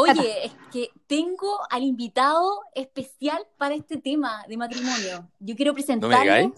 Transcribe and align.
Oye, 0.00 0.46
es 0.46 0.52
que 0.72 0.90
tengo 1.06 1.58
al 1.70 1.82
invitado 1.82 2.60
especial 2.74 3.46
para 3.58 3.74
este 3.74 3.98
tema 3.98 4.44
de 4.48 4.56
matrimonio. 4.56 5.28
Yo 5.38 5.56
quiero 5.56 5.74
presentarle, 5.74 6.52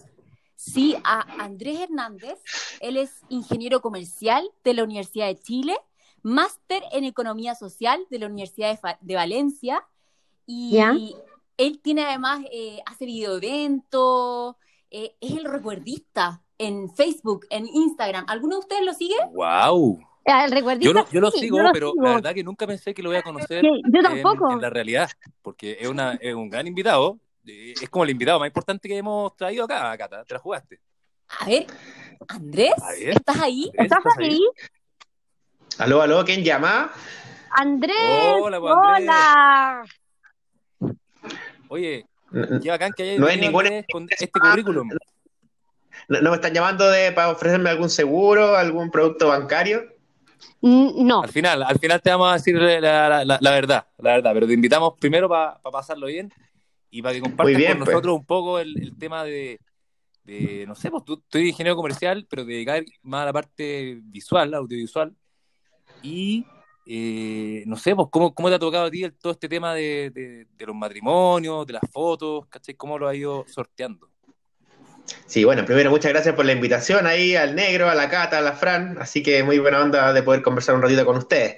sí, 0.55 0.95
a 1.03 1.43
Andrés 1.43 1.79
Hernández. 1.81 2.39
Él 2.79 2.97
es 2.97 3.21
ingeniero 3.29 3.81
comercial 3.81 4.49
de 4.63 4.73
la 4.73 4.83
Universidad 4.83 5.27
de 5.27 5.39
Chile, 5.39 5.77
máster 6.21 6.83
en 6.91 7.03
economía 7.03 7.55
social 7.55 8.05
de 8.09 8.19
la 8.19 8.27
Universidad 8.27 8.79
de, 9.01 9.15
Valencia 9.15 9.85
y 10.45 10.77
él 11.57 11.79
tiene 11.81 12.03
además, 12.03 12.41
eh, 12.51 12.81
hace 12.85 13.05
videoeventos, 13.05 14.55
eh, 14.89 15.15
es 15.21 15.31
el 15.31 15.45
recuerdista 15.45 16.43
en 16.57 16.89
Facebook, 16.93 17.45
en 17.49 17.67
Instagram. 17.67 18.25
¿Alguno 18.27 18.55
de 18.55 18.59
ustedes 18.59 18.85
lo 18.85 18.93
sigue? 18.93 19.15
¡Wow! 19.33 19.99
Ah, 20.25 20.45
el 20.45 20.79
yo, 20.79 20.93
lo, 20.93 21.09
yo 21.09 21.19
lo 21.19 21.31
sigo, 21.31 21.59
pero 21.73 21.93
la 21.97 22.15
verdad 22.15 22.33
que 22.33 22.43
nunca 22.43 22.65
pensé 22.65 22.93
que 22.93 23.03
lo 23.03 23.09
voy 23.09 23.17
a 23.17 23.21
conocer 23.21 23.63
yo 23.63 24.01
tampoco. 24.01 24.53
En, 24.53 24.61
la 24.61 24.69
realidad, 24.69 25.09
porque 25.41 25.77
es, 25.79 25.87
una, 25.87 26.13
es 26.13 26.33
un 26.33 26.49
gran 26.49 26.65
invitado. 26.65 27.19
Eh, 27.45 27.73
es 27.81 27.89
como 27.89 28.05
el 28.05 28.11
invitado 28.11 28.39
más 28.39 28.47
importante 28.47 28.87
que 28.87 28.97
hemos 28.97 29.35
traído 29.35 29.65
acá, 29.65 29.97
Cata. 29.97 30.23
¿Te 30.23 30.33
la 30.33 30.39
jugaste? 30.39 30.79
A 31.39 31.45
ver, 31.45 31.65
Andrés, 32.29 32.73
¿estás 32.99 33.41
ahí? 33.41 33.69
¿Estás, 33.73 33.99
ahí? 34.17 34.39
Aló, 35.79 36.01
aló, 36.01 36.23
¿quién 36.23 36.43
llama? 36.43 36.91
Andrés. 37.49 37.95
Hola, 38.41 38.59
pues, 38.61 38.73
Andrés. 38.73 39.09
hola. 39.09 39.83
Oye, 41.67 42.05
qué 42.61 42.69
bacán 42.69 42.93
que 42.93 43.03
haya 43.03 43.19
no 43.19 43.27
hay 43.27 43.41
ningún 43.41 43.65
con 43.91 44.07
este 44.09 44.29
currículum. 44.29 44.89
¿No, 46.07 46.29
me 46.29 46.35
están 46.35 46.53
llamando 46.53 46.89
de, 46.89 47.11
para 47.11 47.29
ofrecerme 47.29 47.69
algún 47.69 47.89
seguro, 47.89 48.55
algún 48.55 48.89
producto 48.89 49.27
bancario? 49.29 49.92
No. 50.61 51.23
Al 51.23 51.29
final, 51.29 51.63
al 51.63 51.77
final 51.77 52.01
te 52.01 52.09
vamos 52.09 52.29
a 52.29 52.33
decir 52.33 52.55
la, 52.55 52.69
verdad, 53.51 53.87
la 53.97 54.13
verdad, 54.13 54.31
pero 54.33 54.47
te 54.47 54.53
invitamos 54.53 54.93
primero 54.99 55.27
para 55.27 55.59
pasarlo 55.59 56.07
bien 56.07 56.31
y 56.89 57.01
para 57.01 57.15
que 57.15 57.21
compartas 57.21 57.55
con 57.55 57.77
pues. 57.77 57.79
nosotros 57.79 58.15
un 58.15 58.25
poco 58.25 58.59
el, 58.59 58.95
tema 58.97 59.23
de, 59.23 59.59
no 60.67 60.75
sé, 60.75 60.89
pues 60.89 61.03
tú, 61.03 61.17
tú, 61.27 61.37
eres 61.37 61.49
ingeniero 61.49 61.75
comercial, 61.75 62.25
pero 62.29 62.45
dedicar 62.45 62.83
más 63.01 63.23
a 63.23 63.25
la 63.25 63.33
parte 63.33 63.99
visual, 64.03 64.53
audiovisual, 64.53 65.13
y 66.01 66.45
eh, 66.85 67.63
no 67.65 67.75
sé, 67.77 67.95
pues, 67.95 68.09
¿cómo, 68.11 68.33
¿cómo, 68.33 68.49
te 68.49 68.55
ha 68.55 68.59
tocado 68.59 68.85
a 68.85 68.91
ti 68.91 69.09
todo 69.19 69.33
este 69.33 69.49
tema 69.49 69.73
de, 69.73 70.11
de, 70.11 70.65
los 70.65 70.75
matrimonios, 70.75 71.65
de 71.65 71.73
las 71.73 71.83
fotos, 71.91 72.45
¿cachai? 72.47 72.75
¿Cómo 72.75 72.99
lo 72.99 73.07
has 73.07 73.15
ido 73.15 73.45
sorteando? 73.47 74.12
Sí, 75.25 75.43
bueno, 75.43 75.65
primero 75.65 75.89
muchas 75.89 76.13
gracias 76.13 76.35
por 76.35 76.45
la 76.45 76.53
invitación 76.53 77.07
ahí 77.07 77.35
al 77.35 77.55
negro, 77.55 77.89
a 77.89 77.95
la 77.95 78.09
Cata, 78.09 78.37
a 78.37 78.41
la 78.41 78.53
Fran, 78.53 78.97
así 78.99 79.21
que 79.21 79.43
muy 79.43 79.59
buena 79.59 79.81
onda 79.81 80.13
de 80.13 80.23
poder 80.23 80.41
conversar 80.41 80.75
un 80.75 80.81
ratito 80.81 81.05
con 81.05 81.17
ustedes. 81.17 81.55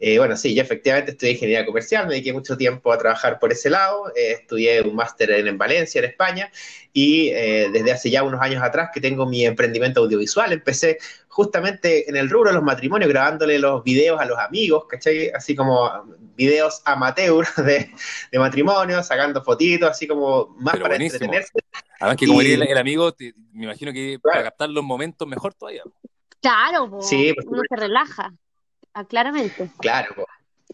Eh, 0.00 0.18
bueno, 0.18 0.36
sí, 0.36 0.54
yo 0.54 0.62
efectivamente 0.62 1.12
estudié 1.12 1.34
ingeniería 1.34 1.66
comercial, 1.66 2.06
me 2.06 2.14
dediqué 2.14 2.32
mucho 2.32 2.56
tiempo 2.56 2.92
a 2.92 2.98
trabajar 2.98 3.38
por 3.38 3.52
ese 3.52 3.70
lado, 3.70 4.08
eh, 4.16 4.32
estudié 4.40 4.80
un 4.82 4.96
máster 4.96 5.30
en, 5.30 5.58
Valencia, 5.58 6.00
en 6.00 6.06
España, 6.06 6.50
y 6.92 7.28
eh, 7.28 7.68
desde 7.72 7.92
hace 7.92 8.10
ya 8.10 8.22
unos 8.22 8.40
años 8.40 8.62
atrás 8.62 8.90
que 8.92 9.00
tengo 9.00 9.26
mi 9.26 9.44
emprendimiento 9.44 10.00
audiovisual, 10.00 10.52
empecé 10.52 10.98
justamente 11.28 12.08
en 12.08 12.16
el 12.16 12.28
rubro 12.30 12.50
de 12.50 12.54
los 12.54 12.64
matrimonios, 12.64 13.10
grabándole 13.10 13.58
los 13.58 13.84
videos 13.84 14.20
a 14.20 14.24
los 14.24 14.38
amigos, 14.38 14.86
¿cachai? 14.88 15.30
Así 15.30 15.54
como 15.54 16.16
videos 16.34 16.82
amateur 16.84 17.46
de, 17.58 17.90
de 18.32 18.38
matrimonio, 18.38 19.02
sacando 19.02 19.44
fotitos, 19.44 19.90
así 19.90 20.06
como 20.06 20.56
más 20.58 20.76
para 20.78 20.96
entretenerse. 20.96 21.52
Además 22.00 22.16
que 22.16 22.26
como 22.26 22.40
el, 22.40 22.78
amigo, 22.78 23.14
me 23.52 23.64
imagino 23.64 23.92
que 23.92 24.18
para 24.22 24.44
captar 24.44 24.70
los 24.70 24.84
momentos 24.84 25.26
mejor 25.26 25.54
todavía. 25.54 25.82
Claro, 26.40 26.98
sí, 27.00 27.34
uno 27.46 27.62
se 27.68 27.76
relaja, 27.76 28.32
ah, 28.94 29.04
claramente. 29.04 29.70
Claro, 29.80 30.26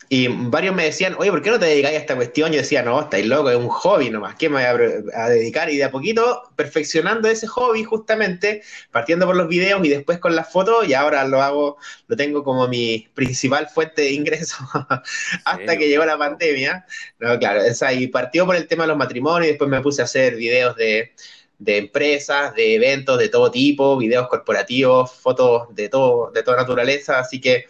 y 0.08 0.26
varios 0.26 0.74
me 0.74 0.84
decían, 0.84 1.14
oye, 1.18 1.30
¿por 1.30 1.40
qué 1.40 1.50
no 1.50 1.58
te 1.58 1.66
dedicáis 1.66 1.96
a 1.96 2.00
esta 2.00 2.16
cuestión? 2.16 2.50
Yo 2.50 2.58
decía, 2.58 2.82
no, 2.82 3.00
estáis 3.00 3.26
loco, 3.26 3.48
es 3.48 3.56
un 3.56 3.68
hobby 3.68 4.10
nomás, 4.10 4.34
¿qué 4.34 4.48
me 4.48 4.56
voy 4.56 4.88
a, 5.14 5.28
dedicar? 5.28 5.70
Y 5.70 5.76
de 5.76 5.84
a 5.84 5.90
poquito, 5.92 6.42
perfeccionando 6.56 7.28
ese 7.28 7.46
hobby 7.46 7.84
justamente, 7.84 8.62
partiendo 8.90 9.24
por 9.24 9.36
los 9.36 9.46
videos 9.46 9.84
y 9.84 9.88
después 9.88 10.18
con 10.18 10.34
las 10.34 10.50
fotos, 10.50 10.88
y 10.88 10.94
ahora 10.94 11.24
lo 11.26 11.40
hago, 11.40 11.78
lo 12.08 12.16
tengo 12.16 12.42
como 12.42 12.66
mi 12.66 13.08
principal 13.14 13.68
fuente 13.68 14.02
de 14.02 14.12
ingreso 14.12 14.56
hasta 15.44 15.76
que 15.76 15.88
llegó 15.88 16.04
la 16.04 16.18
pandemia. 16.18 16.84
No, 17.20 17.38
claro, 17.38 17.62
es 17.62 17.80
ahí, 17.82 18.08
partió 18.08 18.46
por 18.46 18.56
el 18.56 18.66
tema 18.66 18.84
de 18.84 18.88
los 18.88 18.98
matrimonios 18.98 19.46
y 19.46 19.50
después 19.50 19.70
me 19.70 19.80
puse 19.80 20.02
a 20.02 20.06
hacer 20.06 20.34
videos 20.34 20.74
de, 20.74 21.12
de 21.58 21.78
empresas, 21.78 22.52
de 22.54 22.74
eventos 22.74 23.18
de 23.18 23.28
todo 23.28 23.50
tipo, 23.50 23.96
videos 23.96 24.28
corporativos, 24.28 25.12
fotos 25.12 25.74
de 25.74 25.88
todo, 25.88 26.32
de 26.32 26.42
toda 26.42 26.56
naturaleza, 26.56 27.20
así 27.20 27.40
que 27.40 27.66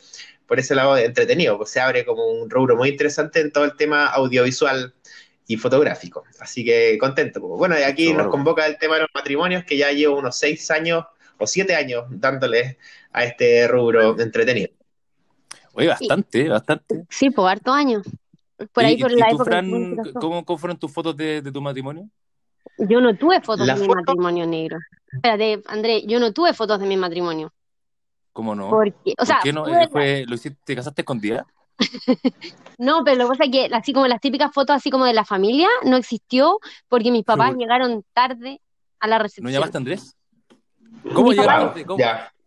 por 0.47 0.59
ese 0.59 0.75
lado 0.75 0.97
entretenido, 0.97 1.57
pues 1.57 1.71
se 1.71 1.81
abre 1.81 2.05
como 2.05 2.27
un 2.27 2.51
rubro 2.51 2.77
muy 2.77 2.91
interesante 2.91 3.41
en 3.41 3.51
todo 3.51 3.65
el 3.65 3.77
tema 3.77 4.07
audiovisual 4.07 4.95
y 5.47 5.57
fotográfico. 5.57 6.25
Así 6.41 6.65
que 6.65 6.97
contento. 6.99 7.41
Pues. 7.41 7.59
Bueno, 7.59 7.79
y 7.79 7.83
aquí 7.83 8.13
nos 8.13 8.29
convoca 8.29 8.67
el 8.67 8.79
tema 8.79 8.95
de 8.95 9.03
los 9.03 9.11
matrimonios, 9.15 9.65
que 9.65 9.77
ya 9.77 9.91
llevo 9.93 10.19
unos 10.19 10.37
seis 10.37 10.71
años 10.71 11.05
o 11.39 11.47
siete 11.47 11.75
años 11.75 12.05
dándole 12.11 12.79
a 13.13 13.25
este 13.25 13.67
rubro 13.69 14.19
entretenido. 14.19 14.71
Oye, 15.73 15.89
bastante, 15.89 16.49
bastante. 16.49 17.05
Sí, 17.11 17.31
por 17.31 17.51
hartos 17.51 17.75
años. 17.75 18.07
Por 18.73 18.85
ahí, 18.85 18.97
por 18.97 19.13
la 19.13 19.29
época. 19.29 19.63
¿cómo, 20.15 20.59
fueron 20.59 20.79
tus 20.79 20.93
fotos 20.93 21.17
de, 21.17 21.43
tu 21.43 21.61
matrimonio? 21.61 22.09
Yo 22.79 23.01
no 23.01 23.17
tuve 23.17 23.41
fotos 23.41 23.67
de 23.67 23.75
mi 23.75 23.89
matrimonio 23.89 24.47
negro. 24.47 24.79
Espérate, 25.13 25.63
André, 25.67 26.05
yo 26.07 26.19
no 26.21 26.33
tuve 26.33 26.55
fotos 26.55 26.81
de 26.81 26.87
mi 26.87 26.97
matrimonio. 26.97 27.53
¿Cómo 28.35 28.55
no? 28.57 28.69
Porque, 28.69 29.15
o 29.17 29.25
sea, 29.25 29.37
¿Por 29.37 29.45
qué 29.45 29.53
no? 29.53 29.65
¿Lo 29.65 30.35
hiciste, 30.35 30.59
¿Te 30.65 30.75
casaste 30.75 31.03
escondida? 31.03 31.47
no, 32.79 33.05
pero 33.05 33.17
lo 33.17 33.25
que 33.25 33.29
pasa 33.31 33.45
es 33.45 33.51
que 33.51 33.75
así 33.75 33.93
como 33.93 34.09
las 34.09 34.21
típicas 34.21 34.53
fotos 34.53 34.75
así 34.77 34.91
como 34.91 35.05
de 35.05 35.13
la 35.13 35.25
familia 35.25 35.69
no 35.85 35.97
existió 35.97 36.59
porque 36.89 37.13
mis 37.13 37.25
papás 37.25 37.55
llegaron 37.57 38.05
tarde 38.13 38.61
a 38.99 39.07
la 39.07 39.21
recepción. 39.21 39.45
¿No 39.45 39.51
llamaste 39.51 39.77
a 39.77 39.79
Andrés? 39.79 40.17
¿Cómo 41.15 41.33
llegaron? 41.33 41.73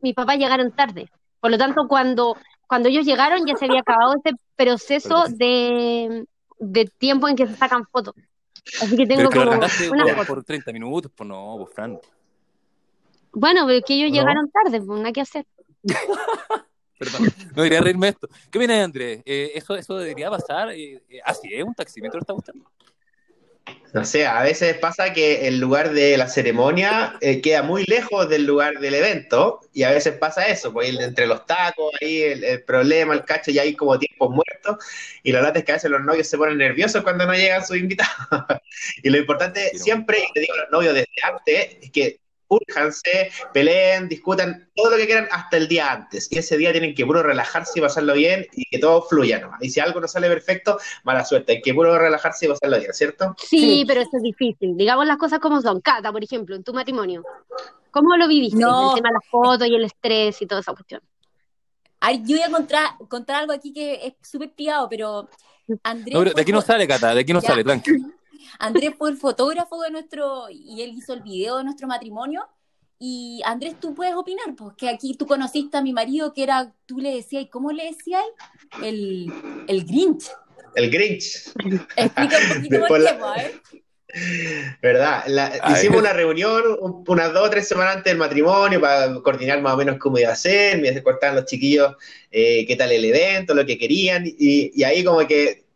Mis 0.02 0.14
papás 0.14 0.38
llegaron 0.38 0.72
tarde. 0.74 1.10
Por 1.40 1.52
lo 1.52 1.58
tanto, 1.58 1.88
cuando, 1.88 2.36
cuando 2.68 2.90
ellos 2.90 3.06
llegaron 3.06 3.46
ya 3.46 3.56
se 3.56 3.66
había 3.66 3.80
acabado 3.80 4.16
ese 4.22 4.36
proceso 4.58 5.24
de, 5.30 6.26
de 6.60 6.86
tiempo 6.98 7.30
en 7.30 7.38
que 7.38 7.48
se 7.48 7.56
sacan 7.56 7.86
fotos. 7.86 8.14
Así 8.82 8.98
que 8.98 9.08
tengo 9.08 9.30
como 9.30 9.52
una 9.52 10.16
por, 10.16 10.28
por 10.28 10.44
30 10.44 10.74
minutos, 10.74 11.10
pues 11.16 11.30
no, 11.30 11.56
pues 11.60 11.74
Fran. 11.74 11.98
Bueno, 13.32 13.66
pero 13.66 13.80
es 13.80 13.86
que 13.86 13.94
ellos 13.94 14.12
llegaron 14.12 14.52
tarde, 14.52 14.82
pues 14.82 15.00
nada 15.00 15.14
que 15.14 15.22
hacer. 15.22 15.46
Perdón, 16.98 17.32
no 17.56 17.64
debería 17.64 17.82
reírme 17.82 18.10
esto. 18.10 18.28
¿Qué 18.52 18.58
viene, 18.58 18.82
Andrés? 18.82 19.22
Eh, 19.26 19.52
¿eso, 19.54 19.76
¿Eso 19.76 19.98
debería 19.98 20.30
pasar? 20.30 20.72
Eh, 20.72 21.00
eh, 21.10 21.20
¿Así 21.24 21.54
es? 21.54 21.64
¿Un 21.64 21.76
taxímetro 21.76 22.20
está 22.20 22.34
gustando? 22.34 22.70
No 23.94 24.06
sé, 24.06 24.26
a 24.26 24.42
veces 24.44 24.78
pasa 24.78 25.12
que 25.14 25.48
el 25.48 25.60
lugar 25.60 25.92
de 25.92 26.18
la 26.18 26.30
ceremonia 26.30 27.18
queda 27.20 27.64
muy 27.64 27.84
lejos 27.84 28.30
del 28.30 28.46
lugar 28.46 28.80
del 28.80 28.96
evento 28.96 29.60
y 29.74 29.84
a 29.84 29.92
veces 29.92 30.18
pasa 30.18 30.48
eso, 30.48 30.72
pues 30.72 30.98
entre 30.98 31.28
los 31.28 31.46
tacos, 31.46 31.92
ahí 32.02 32.22
el, 32.22 32.64
problema, 32.64 33.14
el 33.14 33.26
cacho, 33.26 33.52
y 33.52 33.60
hay 33.60 33.76
como 33.76 34.00
tiempos 34.00 34.30
muertos 34.30 34.78
y 35.22 35.34
la 35.34 35.40
verdad 35.40 35.58
es 35.58 35.66
que 35.66 35.72
a 35.74 35.76
veces 35.76 35.92
los 35.92 36.02
novios 36.02 36.28
se 36.28 36.38
ponen 36.38 36.58
nerviosos 36.58 37.04
cuando 37.04 37.26
no 37.26 37.34
llegan 37.34 37.66
sus 37.66 37.78
invitados. 37.78 38.16
y 39.04 39.10
lo 39.10 39.18
importante 39.18 39.78
siempre, 39.78 40.20
y 40.20 40.34
te 40.34 40.40
digo 40.42 40.54
a 40.54 40.62
los 40.62 40.72
novios 40.72 40.94
desde 40.94 41.10
antes, 41.24 41.78
es 41.82 41.92
que 41.92 42.22
úrjanse, 42.48 43.32
peleen, 43.54 44.08
discutan, 44.08 44.70
todo 44.76 44.92
lo 44.92 44.98
que 44.98 45.06
quieran 45.06 45.28
hasta 45.32 45.58
el 45.58 45.68
día 45.68 45.92
antes. 45.92 46.28
Y 46.32 46.38
ese 46.38 46.58
día 46.58 46.72
tienen 46.72 46.94
que 46.94 47.06
puro 47.06 47.24
relajarse 47.24 47.80
y 47.80 47.82
pasarlo 47.82 48.14
bien 48.14 48.46
y 48.54 48.66
que 48.70 48.80
todo 48.80 49.02
fluya 49.02 49.40
nomás. 49.40 49.62
Y 49.62 49.70
si 49.70 49.80
algo 49.80 50.00
no 50.00 50.08
sale 50.08 50.28
perfecto, 50.28 50.78
mala 51.04 51.26
suerte. 51.26 51.54
Hay 51.54 51.62
que 51.62 51.74
puro 51.74 51.98
relajarse 51.98 52.46
y 52.46 52.50
pasarlo 52.50 52.80
bien, 52.80 52.94
¿cierto? 52.94 53.36
Sí, 53.38 53.84
pero 53.88 54.02
eso 54.02 54.18
es 54.18 54.24
difícil. 54.24 54.78
Digamos 54.78 55.06
las 55.06 55.18
cosas 55.18 55.40
como 55.40 55.62
son. 55.62 55.82
Cata, 55.82 56.12
por 56.12 56.24
ejemplo, 56.24 56.56
en 56.56 56.64
tu 56.64 56.74
matrimonio. 56.74 57.24
¿Cómo 57.92 58.16
lo 58.16 58.28
viviste? 58.28 58.60
No. 58.60 58.90
El 58.90 58.96
tema 58.96 59.10
de 59.10 59.14
las 59.14 59.30
fotos 59.30 59.68
y 59.68 59.76
el 59.76 59.84
estrés 59.84 60.42
y 60.42 60.46
toda 60.46 60.62
esa 60.62 60.74
cuestión. 60.74 61.02
Ay, 62.00 62.22
yo 62.26 62.38
voy 62.38 62.46
a 62.46 62.52
contar, 62.52 62.90
contar 63.08 63.38
algo 63.38 63.54
aquí 63.54 63.74
que 63.74 64.06
es 64.06 64.14
súper 64.22 64.52
pillado, 64.52 64.88
pero 64.88 65.28
Andrés. 65.84 66.36
de 66.36 66.42
aquí 66.42 66.52
no 66.52 66.62
sale, 66.62 66.88
Cata, 66.88 67.16
de 67.16 67.22
aquí 67.22 67.34
no 67.34 67.42
sale, 67.42 67.64
tranquilo. 67.64 68.10
Andrés 68.60 68.92
fue 68.98 69.10
el 69.10 69.18
fotógrafo 69.18 69.82
de 69.82 69.92
nuestro, 69.92 70.50
y 70.50 70.82
él 70.82 70.94
hizo 70.96 71.14
el 71.14 71.22
video 71.22 71.58
de 71.58 71.64
nuestro 71.64 71.88
matrimonio. 71.88 72.48
Y 73.00 73.42
Andrés, 73.46 73.76
tú 73.80 73.94
puedes 73.94 74.16
opinar, 74.16 74.56
porque 74.58 74.90
aquí 74.90 75.14
tú 75.14 75.28
conociste 75.28 75.78
a 75.78 75.82
mi 75.82 75.94
marido 75.94 76.34
que 76.34 76.44
era, 76.44 76.74
tú 76.86 76.98
le 76.98 77.14
decías, 77.14 77.44
¿y 77.44 77.50
cómo 77.50 77.72
le 77.72 77.86
decías? 77.86 78.24
El, 78.84 79.32
el 79.68 79.86
Grinch. 79.86 80.26
El 80.76 80.90
Grinch. 80.90 81.54
Explica 81.96 82.38
un 82.38 82.56
poquito 82.56 82.88
por 82.88 83.04
qué, 83.04 83.42
¿eh? 83.42 83.62
¿Verdad? 84.82 85.26
hicimos 85.70 86.00
una 86.00 86.14
reunión 86.14 86.64
unas 87.08 87.34
dos 87.34 87.48
o 87.48 87.50
tres 87.50 87.68
semanas 87.68 87.98
antes 87.98 88.12
del 88.12 88.18
matrimonio 88.18 88.80
para 88.80 89.14
coordinar 89.22 89.62
más 89.62 89.74
o 89.74 89.78
menos 89.78 89.98
cómo 89.98 90.18
iba 90.18 90.32
a 90.32 90.36
ser, 90.36 90.80
me 90.80 91.04
cortaban 91.04 91.36
los 91.36 91.46
chiquillos 91.46 91.96
eh, 92.32 92.66
qué 92.66 92.76
tal 92.78 92.92
el 92.94 93.04
evento, 93.04 93.54
lo 93.54 93.66
que 93.66 93.78
querían, 93.78 94.26
y, 94.26 94.72
y 94.74 94.84
ahí 94.84 95.04
como 95.04 95.28
que 95.28 95.67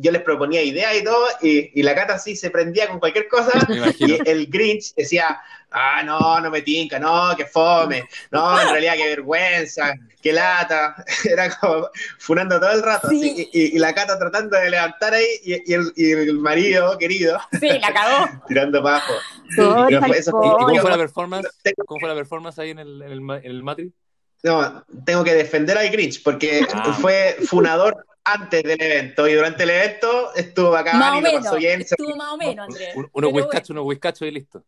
yo 0.00 0.12
les 0.12 0.22
proponía 0.22 0.62
ideas 0.62 0.94
y 0.96 1.04
todo, 1.04 1.26
y, 1.42 1.82
la 1.82 1.94
Cata 1.94 2.14
así 2.14 2.36
se 2.36 2.50
prendía 2.50 2.88
con 2.88 2.98
cualquier 2.98 3.28
cosa, 3.28 3.52
y 3.98 4.28
el 4.28 4.46
Grinch 4.46 4.94
decía, 4.94 5.40
ah, 5.70 6.02
no, 6.04 6.40
no 6.40 6.50
me 6.50 6.62
tinca, 6.62 6.98
no, 6.98 7.36
que 7.36 7.46
fome, 7.46 8.08
no, 8.30 8.60
en 8.60 8.68
realidad 8.70 8.94
qué 8.96 9.08
vergüenza, 9.08 9.94
qué 10.22 10.32
lata, 10.32 11.04
era 11.24 11.50
como 11.58 11.88
funando 12.18 12.60
todo 12.60 12.72
el 12.72 12.82
rato, 12.82 13.08
y, 13.12 13.78
la 13.78 13.94
Cata 13.94 14.18
tratando 14.18 14.58
de 14.58 14.70
levantar 14.70 15.14
ahí, 15.14 15.26
y, 15.42 15.72
el, 15.72 16.34
marido 16.38 16.96
querido, 16.98 17.38
sí, 17.58 17.68
la 17.80 17.92
cagó. 17.92 18.28
tirando 18.46 18.82
para 18.82 18.96
abajo. 18.96 19.14
cómo 19.56 20.80
fue 20.80 20.90
la 20.90 20.96
performance? 20.96 21.48
¿Cómo 21.86 22.00
fue 22.00 22.08
la 22.08 22.14
performance 22.14 22.58
ahí 22.58 22.70
en 22.70 22.78
el, 22.78 23.02
en 23.02 23.40
el, 23.44 23.62
Matrix? 23.62 23.92
No, 24.42 24.84
tengo 25.04 25.24
que 25.24 25.34
defender 25.34 25.76
al 25.76 25.90
Grinch 25.90 26.22
porque 26.22 26.66
ah. 26.72 26.96
fue 27.00 27.36
funador 27.44 28.06
antes 28.24 28.62
del 28.62 28.80
evento 28.80 29.26
y 29.26 29.34
durante 29.34 29.64
el 29.64 29.70
evento 29.70 30.34
estuvo 30.34 30.70
bacán 30.70 30.98
más 30.98 31.18
y 31.18 31.22
lo 31.22 31.32
pasó 31.32 31.56
bien. 31.56 31.80
Estuvo 31.80 32.14
más 32.16 32.32
o 32.32 32.36
menos, 32.36 32.68
Andrés. 32.68 32.94
unos 33.12 33.32
whiskachos, 33.32 33.70
unos 33.70 33.84
whiskachos 33.86 34.28
y 34.28 34.30
listo. 34.30 34.64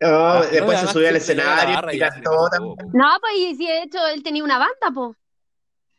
No, 0.00 0.08
ah, 0.08 0.46
después 0.50 0.80
se 0.80 0.86
subió 0.88 1.08
al 1.08 1.16
escenario 1.16 1.92
y 1.92 1.98
cantó 1.98 2.48
también. 2.50 2.76
No, 2.92 3.08
pues 3.20 3.34
y 3.36 3.56
de 3.56 3.82
hecho 3.82 3.98
él 4.08 4.22
tenía 4.22 4.42
una 4.42 4.58
banda, 4.58 4.90
pues. 4.92 5.16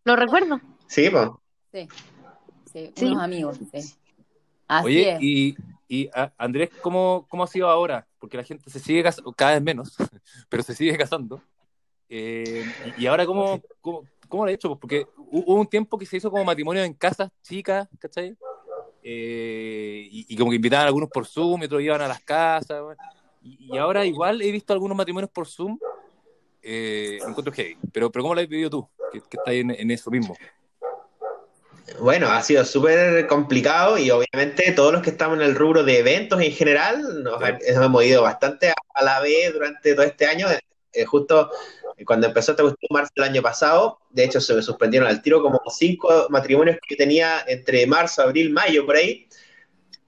Lo 0.03 0.15
recuerdo. 0.17 0.59
Sí, 0.87 1.09
pues. 1.09 1.29
Sí. 1.71 2.91
sí. 2.95 3.05
unos 3.05 3.23
amigos. 3.23 3.57
Sí. 3.71 3.95
Así 4.67 4.85
Oye, 4.85 5.11
es. 5.13 5.21
y, 5.21 5.55
y 5.87 6.09
Andrés, 6.37 6.69
¿cómo, 6.81 7.25
¿cómo 7.29 7.43
ha 7.43 7.47
sido 7.47 7.69
ahora? 7.69 8.05
Porque 8.19 8.35
la 8.35 8.43
gente 8.43 8.69
se 8.69 8.79
sigue 8.79 9.03
casando, 9.03 9.31
cada 9.31 9.53
vez 9.53 9.61
menos, 9.61 9.95
pero 10.49 10.63
se 10.63 10.75
sigue 10.75 10.97
casando. 10.97 11.41
Eh, 12.15 12.63
y 12.95 13.07
ahora, 13.07 13.25
¿cómo, 13.25 13.59
cómo, 13.81 14.03
cómo 14.29 14.45
lo 14.45 14.51
ha 14.51 14.53
hecho? 14.53 14.69
Pues 14.69 14.79
porque 14.79 15.07
hubo 15.17 15.55
un 15.55 15.65
tiempo 15.65 15.97
que 15.97 16.05
se 16.05 16.17
hizo 16.17 16.29
como 16.29 16.43
matrimonio 16.43 16.83
en 16.83 16.93
casas 16.93 17.31
chicas, 17.41 17.87
¿cachai? 17.97 18.37
Eh, 19.01 20.07
y, 20.11 20.37
como 20.37 20.51
que 20.51 20.57
invitaban 20.57 20.85
a 20.85 20.87
algunos 20.89 21.09
por 21.09 21.25
Zoom 21.25 21.63
y 21.63 21.65
otros 21.65 21.81
iban 21.81 22.01
a 22.01 22.07
las 22.07 22.21
casas. 22.21 22.83
Y, 23.41 23.75
ahora 23.79 24.05
igual 24.05 24.43
he 24.43 24.51
visto 24.51 24.73
algunos 24.73 24.95
matrimonios 24.95 25.31
por 25.31 25.47
Zoom. 25.47 25.79
Eh, 26.61 27.17
encuentro 27.27 27.51
heavy. 27.51 27.77
Pero, 27.91 28.11
pero 28.11 28.21
¿cómo 28.21 28.35
lo 28.35 28.41
has 28.41 28.47
vivido 28.47 28.69
tú? 28.69 28.87
Que, 29.11 29.19
que 29.19 29.37
estás 29.37 29.53
en, 29.55 29.71
en 29.71 29.89
eso 29.89 30.11
mismo. 30.11 30.37
Bueno, 31.99 32.27
ha 32.27 32.43
sido 32.43 32.63
súper 32.63 33.25
complicado 33.25 33.97
y 33.97 34.11
obviamente 34.11 34.71
todos 34.73 34.93
los 34.93 35.01
que 35.01 35.09
estamos 35.09 35.39
en 35.39 35.45
el 35.45 35.55
rubro 35.55 35.83
de 35.83 35.97
eventos 35.97 36.39
en 36.39 36.51
general 36.51 37.23
nos 37.23 37.41
hemos 37.65 38.03
ido 38.05 38.21
bastante 38.21 38.69
a 38.69 39.03
la 39.03 39.19
vez 39.19 39.51
durante 39.51 39.95
todo 39.95 40.05
este 40.05 40.27
año. 40.27 40.47
Eh, 40.93 41.05
justo 41.05 41.49
cuando 42.05 42.27
empezó 42.27 42.51
esta 42.51 42.63
cuestión 42.63 42.89
marzo 42.91 43.11
del 43.15 43.25
año 43.25 43.41
pasado, 43.41 43.99
de 44.09 44.23
hecho 44.23 44.41
se 44.41 44.53
me 44.53 44.61
suspendieron 44.61 45.07
al 45.07 45.21
tiro 45.21 45.41
como 45.41 45.61
cinco 45.69 46.27
matrimonios 46.29 46.77
que 46.87 46.95
tenía 46.95 47.43
entre 47.47 47.85
marzo, 47.87 48.21
abril, 48.21 48.51
mayo, 48.51 48.85
por 48.85 48.95
ahí. 48.95 49.27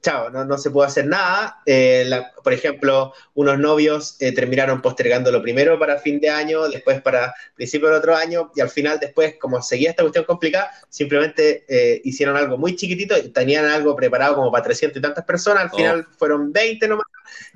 Chao, 0.02 0.30
no, 0.30 0.46
no 0.46 0.56
se 0.60 0.70
pudo 0.70 0.84
hacer 0.84 1.08
nada. 1.08 1.64
Eh, 1.66 2.08
por 2.44 2.54
ejemplo, 2.54 3.12
unos 3.34 3.58
novios 3.58 4.18
eh, 4.20 4.32
terminaron 4.34 4.80
postergándolo 4.80 5.42
primero 5.42 5.80
para 5.80 5.98
fin 5.98 6.20
de 6.20 6.30
año, 6.30 6.68
después 6.70 7.02
para 7.02 7.34
principio 7.56 7.88
del 7.88 7.98
otro 7.98 8.16
año, 8.16 8.52
y 8.56 8.62
al 8.62 8.70
final, 8.70 9.00
después, 9.00 9.36
como 9.40 9.64
seguía 9.64 9.90
esta 9.90 10.04
cuestión 10.04 10.26
complicada, 10.26 10.70
simplemente 10.90 11.66
eh, 11.68 12.02
hicieron 12.04 12.38
algo 12.38 12.56
muy 12.56 12.76
chiquitito, 12.76 13.16
tenían 13.32 13.66
algo 13.66 13.96
preparado 13.96 14.36
como 14.36 14.52
para 14.52 14.66
300 14.66 15.00
y 15.00 15.02
tantas 15.02 15.26
personas, 15.26 15.64
al 15.64 15.72
final 15.72 16.08
oh. 16.08 16.14
fueron 16.20 16.54
20 16.54 16.88
nomás, 16.88 17.08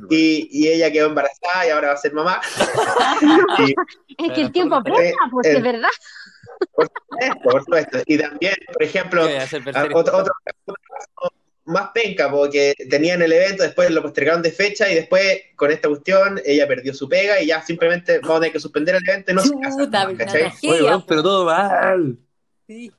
y, 0.10 0.68
ella 0.68 0.92
quedó 0.92 1.08
embarazada 1.08 1.68
y 1.68 1.70
ahora 1.70 1.88
va 1.90 1.94
a 1.94 1.98
ser 1.98 2.14
mamá. 2.14 2.42
es 4.18 4.32
que 4.34 4.42
el 4.42 4.52
tiempo 4.52 4.76
apresa, 4.76 5.18
pues 5.32 5.48
es 5.48 5.62
verdad. 5.62 5.90
Por 6.74 6.88
supuesto, 6.88 7.40
por 7.44 7.60
supuesto. 7.64 8.00
Y 8.06 8.18
también, 8.18 8.56
por 8.74 8.84
ejemplo, 8.84 9.28
otro, 9.94 10.18
otro, 10.18 10.34
más 11.66 11.92
penca, 11.94 12.30
porque 12.32 12.74
tenían 12.90 13.22
el 13.22 13.32
evento, 13.32 13.64
después 13.64 13.92
lo 13.92 14.02
postergaron 14.02 14.42
de 14.42 14.52
fecha 14.52 14.90
y 14.90 14.96
después 14.96 15.40
con 15.56 15.72
esta 15.72 15.88
cuestión 15.88 16.42
ella 16.44 16.68
perdió 16.68 16.94
su 16.94 17.08
pega 17.08 17.42
y 17.42 17.48
ya 17.48 17.62
simplemente 17.62 18.20
vamos 18.20 18.38
a 18.38 18.40
tener 18.40 18.54
que 18.54 18.60
suspender 18.60 18.96
el 18.96 19.08
evento 19.08 19.32
y 19.32 19.36
no 19.36 19.42
se 19.42 19.52
pero 21.08 21.24
todo 21.24 21.46
mal. 21.46 22.18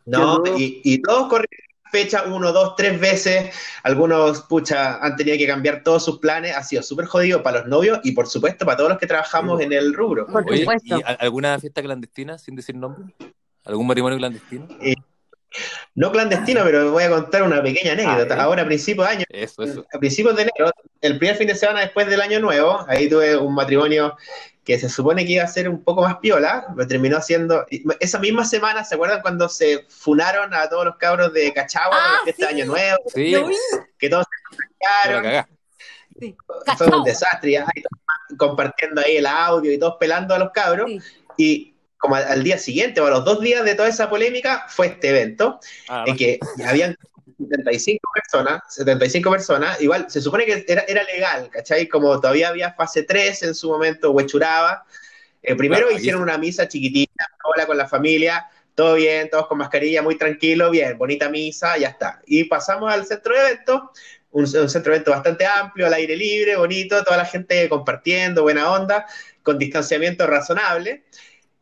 No, 0.06 0.42
y, 0.56 0.80
y 0.84 1.02
todos 1.02 1.28
corrieron 1.28 1.69
fecha 1.90 2.24
uno, 2.24 2.52
dos, 2.52 2.74
tres 2.76 2.98
veces. 3.00 3.54
Algunos, 3.82 4.42
pucha, 4.42 4.96
han 4.96 5.16
tenido 5.16 5.36
que 5.36 5.46
cambiar 5.46 5.82
todos 5.82 6.04
sus 6.04 6.18
planes. 6.18 6.56
Ha 6.56 6.62
sido 6.62 6.82
súper 6.82 7.06
jodido 7.06 7.42
para 7.42 7.60
los 7.60 7.68
novios 7.68 8.00
y, 8.04 8.12
por 8.12 8.26
supuesto, 8.26 8.64
para 8.64 8.76
todos 8.76 8.90
los 8.90 8.98
que 8.98 9.06
trabajamos 9.06 9.60
en 9.60 9.72
el 9.72 9.94
rubro. 9.94 10.26
Por 10.26 10.42
supuesto. 10.42 10.98
¿y 10.98 11.02
¿Alguna 11.18 11.58
fiesta 11.58 11.82
clandestina, 11.82 12.38
sin 12.38 12.56
decir 12.56 12.74
nombre? 12.76 13.14
¿Algún 13.64 13.86
matrimonio 13.86 14.18
clandestino? 14.18 14.66
Eh, 14.80 14.94
no 15.94 16.12
clandestino, 16.12 16.62
pero 16.64 16.92
voy 16.92 17.04
a 17.04 17.10
contar 17.10 17.42
una 17.42 17.62
pequeña 17.62 17.92
anécdota. 17.92 18.36
Ah, 18.38 18.44
Ahora, 18.44 18.62
a 18.62 18.66
principios 18.66 19.06
de 19.06 19.12
año, 19.12 19.24
a 19.92 19.98
principios 19.98 20.36
de 20.36 20.42
enero, 20.42 20.72
el 21.00 21.18
primer 21.18 21.36
fin 21.36 21.48
de 21.48 21.54
semana 21.54 21.80
después 21.80 22.06
del 22.06 22.20
año 22.20 22.40
nuevo, 22.40 22.84
ahí 22.88 23.08
tuve 23.08 23.36
un 23.36 23.54
matrimonio 23.54 24.16
que 24.70 24.78
se 24.78 24.88
supone 24.88 25.26
que 25.26 25.32
iba 25.32 25.42
a 25.42 25.48
ser 25.48 25.68
un 25.68 25.82
poco 25.82 26.02
más 26.02 26.18
piola, 26.18 26.64
me 26.76 26.86
terminó 26.86 27.16
haciendo. 27.16 27.66
Esa 27.98 28.20
misma 28.20 28.44
semana, 28.44 28.84
¿se 28.84 28.94
acuerdan 28.94 29.20
cuando 29.20 29.48
se 29.48 29.84
funaron 29.88 30.54
a 30.54 30.68
todos 30.68 30.84
los 30.84 30.96
cabros 30.96 31.32
de 31.32 31.52
Cachagua 31.52 31.98
ah, 31.98 32.18
este 32.24 32.46
año 32.46 32.66
nuevo? 32.66 32.98
Sí. 33.12 33.34
Que 33.98 34.08
todos 34.08 34.26
se 34.30 34.56
cagaron. 34.78 35.44
Fue 36.78 36.86
un 36.86 37.02
desastre, 37.02 37.64
compartiendo 38.36 39.00
ahí 39.04 39.16
el 39.16 39.26
audio 39.26 39.72
y 39.72 39.78
todos 39.78 39.96
pelando 39.98 40.36
a 40.36 40.38
los 40.38 40.52
cabros. 40.52 40.88
Y 41.36 41.74
como 41.98 42.14
al, 42.14 42.44
día 42.44 42.56
siguiente 42.56 43.00
o 43.00 43.06
a 43.06 43.10
los 43.10 43.24
dos 43.24 43.40
días 43.40 43.64
de 43.64 43.74
toda 43.74 43.88
esa 43.88 44.08
polémica 44.08 44.66
fue 44.68 44.86
este 44.86 45.08
evento, 45.08 45.58
ah, 45.88 46.04
en 46.06 46.16
que 46.16 46.38
habían 46.64 46.96
75 47.48 48.10
personas, 48.14 48.62
75 48.68 49.30
personas, 49.30 49.80
igual 49.80 50.10
se 50.10 50.20
supone 50.20 50.44
que 50.44 50.64
era, 50.68 50.82
era 50.82 51.02
legal, 51.04 51.48
¿cachai? 51.50 51.88
Como 51.88 52.20
todavía 52.20 52.48
había 52.48 52.72
fase 52.72 53.02
3 53.02 53.42
en 53.44 53.54
su 53.54 53.70
momento, 53.70 54.10
huechuraba. 54.10 54.84
Eh, 55.42 55.54
primero 55.56 55.90
hicieron 55.90 56.22
una 56.22 56.36
misa 56.38 56.68
chiquitita, 56.68 57.26
hola 57.44 57.66
con 57.66 57.76
la 57.76 57.88
familia, 57.88 58.46
todo 58.74 58.94
bien, 58.94 59.30
todos 59.30 59.46
con 59.46 59.58
mascarilla, 59.58 60.02
muy 60.02 60.16
tranquilo, 60.16 60.70
bien, 60.70 60.98
bonita 60.98 61.28
misa, 61.28 61.78
ya 61.78 61.88
está. 61.88 62.20
Y 62.26 62.44
pasamos 62.44 62.92
al 62.92 63.06
centro 63.06 63.34
de 63.34 63.40
eventos, 63.40 63.82
un, 64.30 64.42
un 64.42 64.68
centro 64.68 64.92
de 64.92 64.96
eventos 64.96 65.14
bastante 65.14 65.46
amplio, 65.46 65.86
al 65.86 65.94
aire 65.94 66.16
libre, 66.16 66.56
bonito, 66.56 67.02
toda 67.04 67.16
la 67.16 67.24
gente 67.24 67.68
compartiendo, 67.68 68.42
buena 68.42 68.70
onda, 68.70 69.06
con 69.42 69.58
distanciamiento 69.58 70.26
razonable. 70.26 71.04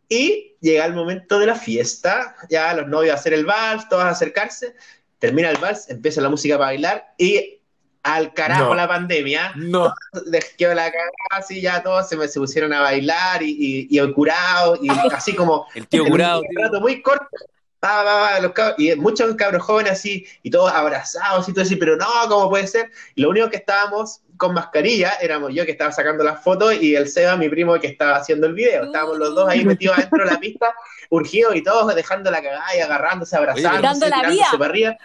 Y 0.08 0.56
llega 0.60 0.86
el 0.86 0.94
momento 0.94 1.38
de 1.38 1.46
la 1.46 1.54
fiesta, 1.54 2.34
ya 2.48 2.72
los 2.74 2.88
novios 2.88 3.14
a 3.14 3.18
hacer 3.18 3.34
el 3.34 3.44
vals, 3.44 3.88
todos 3.88 4.04
a 4.04 4.10
acercarse, 4.10 4.74
termina 5.18 5.50
el 5.50 5.56
vals, 5.58 5.88
empieza 5.90 6.20
la 6.20 6.28
música 6.28 6.56
para 6.56 6.70
bailar 6.70 7.14
y 7.18 7.58
al 8.02 8.32
carajo 8.32 8.74
la 8.74 8.88
pandemia. 8.88 9.52
No. 9.56 9.92
Quedó 10.58 10.74
la 10.74 10.90
cagada, 10.90 11.10
así 11.30 11.60
ya 11.60 11.82
todos 11.82 12.08
se, 12.08 12.16
me, 12.16 12.28
se 12.28 12.40
pusieron 12.40 12.72
a 12.72 12.80
bailar 12.80 13.42
y, 13.42 13.86
y, 13.90 13.98
el 13.98 14.12
curado, 14.12 14.78
y 14.80 14.88
así 15.12 15.34
como. 15.34 15.66
el 15.74 15.86
tío 15.86 16.04
curado. 16.06 16.40
Un 16.40 16.64
rato 16.64 16.80
muy 16.80 17.02
corto. 17.02 17.26
los 18.40 18.52
y 18.78 18.94
muchos 18.96 19.34
cabros 19.36 19.62
jóvenes 19.62 19.92
así, 19.92 20.26
y 20.42 20.50
todos 20.50 20.72
abrazados 20.72 21.48
y 21.48 21.52
todo 21.52 21.62
así, 21.62 21.76
pero 21.76 21.96
no, 21.96 22.06
¿cómo 22.28 22.48
puede 22.48 22.66
ser? 22.66 22.90
Y 23.14 23.22
lo 23.22 23.30
único 23.30 23.50
que 23.50 23.56
estábamos 23.56 24.20
con 24.38 24.54
mascarilla 24.54 25.14
éramos 25.20 25.52
yo 25.52 25.66
que 25.66 25.72
estaba 25.72 25.92
sacando 25.92 26.24
las 26.24 26.42
fotos 26.42 26.74
y 26.80 26.94
el 26.94 27.08
Seba, 27.08 27.36
mi 27.36 27.48
primo, 27.48 27.78
que 27.78 27.88
estaba 27.88 28.16
haciendo 28.16 28.46
el 28.46 28.54
video. 28.54 28.84
Estábamos 28.84 29.18
los 29.18 29.34
dos 29.34 29.48
ahí 29.48 29.64
metidos 29.64 29.98
adentro 29.98 30.24
de 30.24 30.30
la 30.30 30.40
pista, 30.40 30.74
urgidos 31.10 31.56
y 31.56 31.62
todos 31.62 31.94
dejando 31.94 32.30
la 32.30 32.42
cagada 32.42 32.76
y 32.76 32.80
agarrándose, 32.80 33.36
abrazándose, 33.36 34.06
tirándose 34.06 34.58
para 34.58 34.70
arriba. 34.70 34.96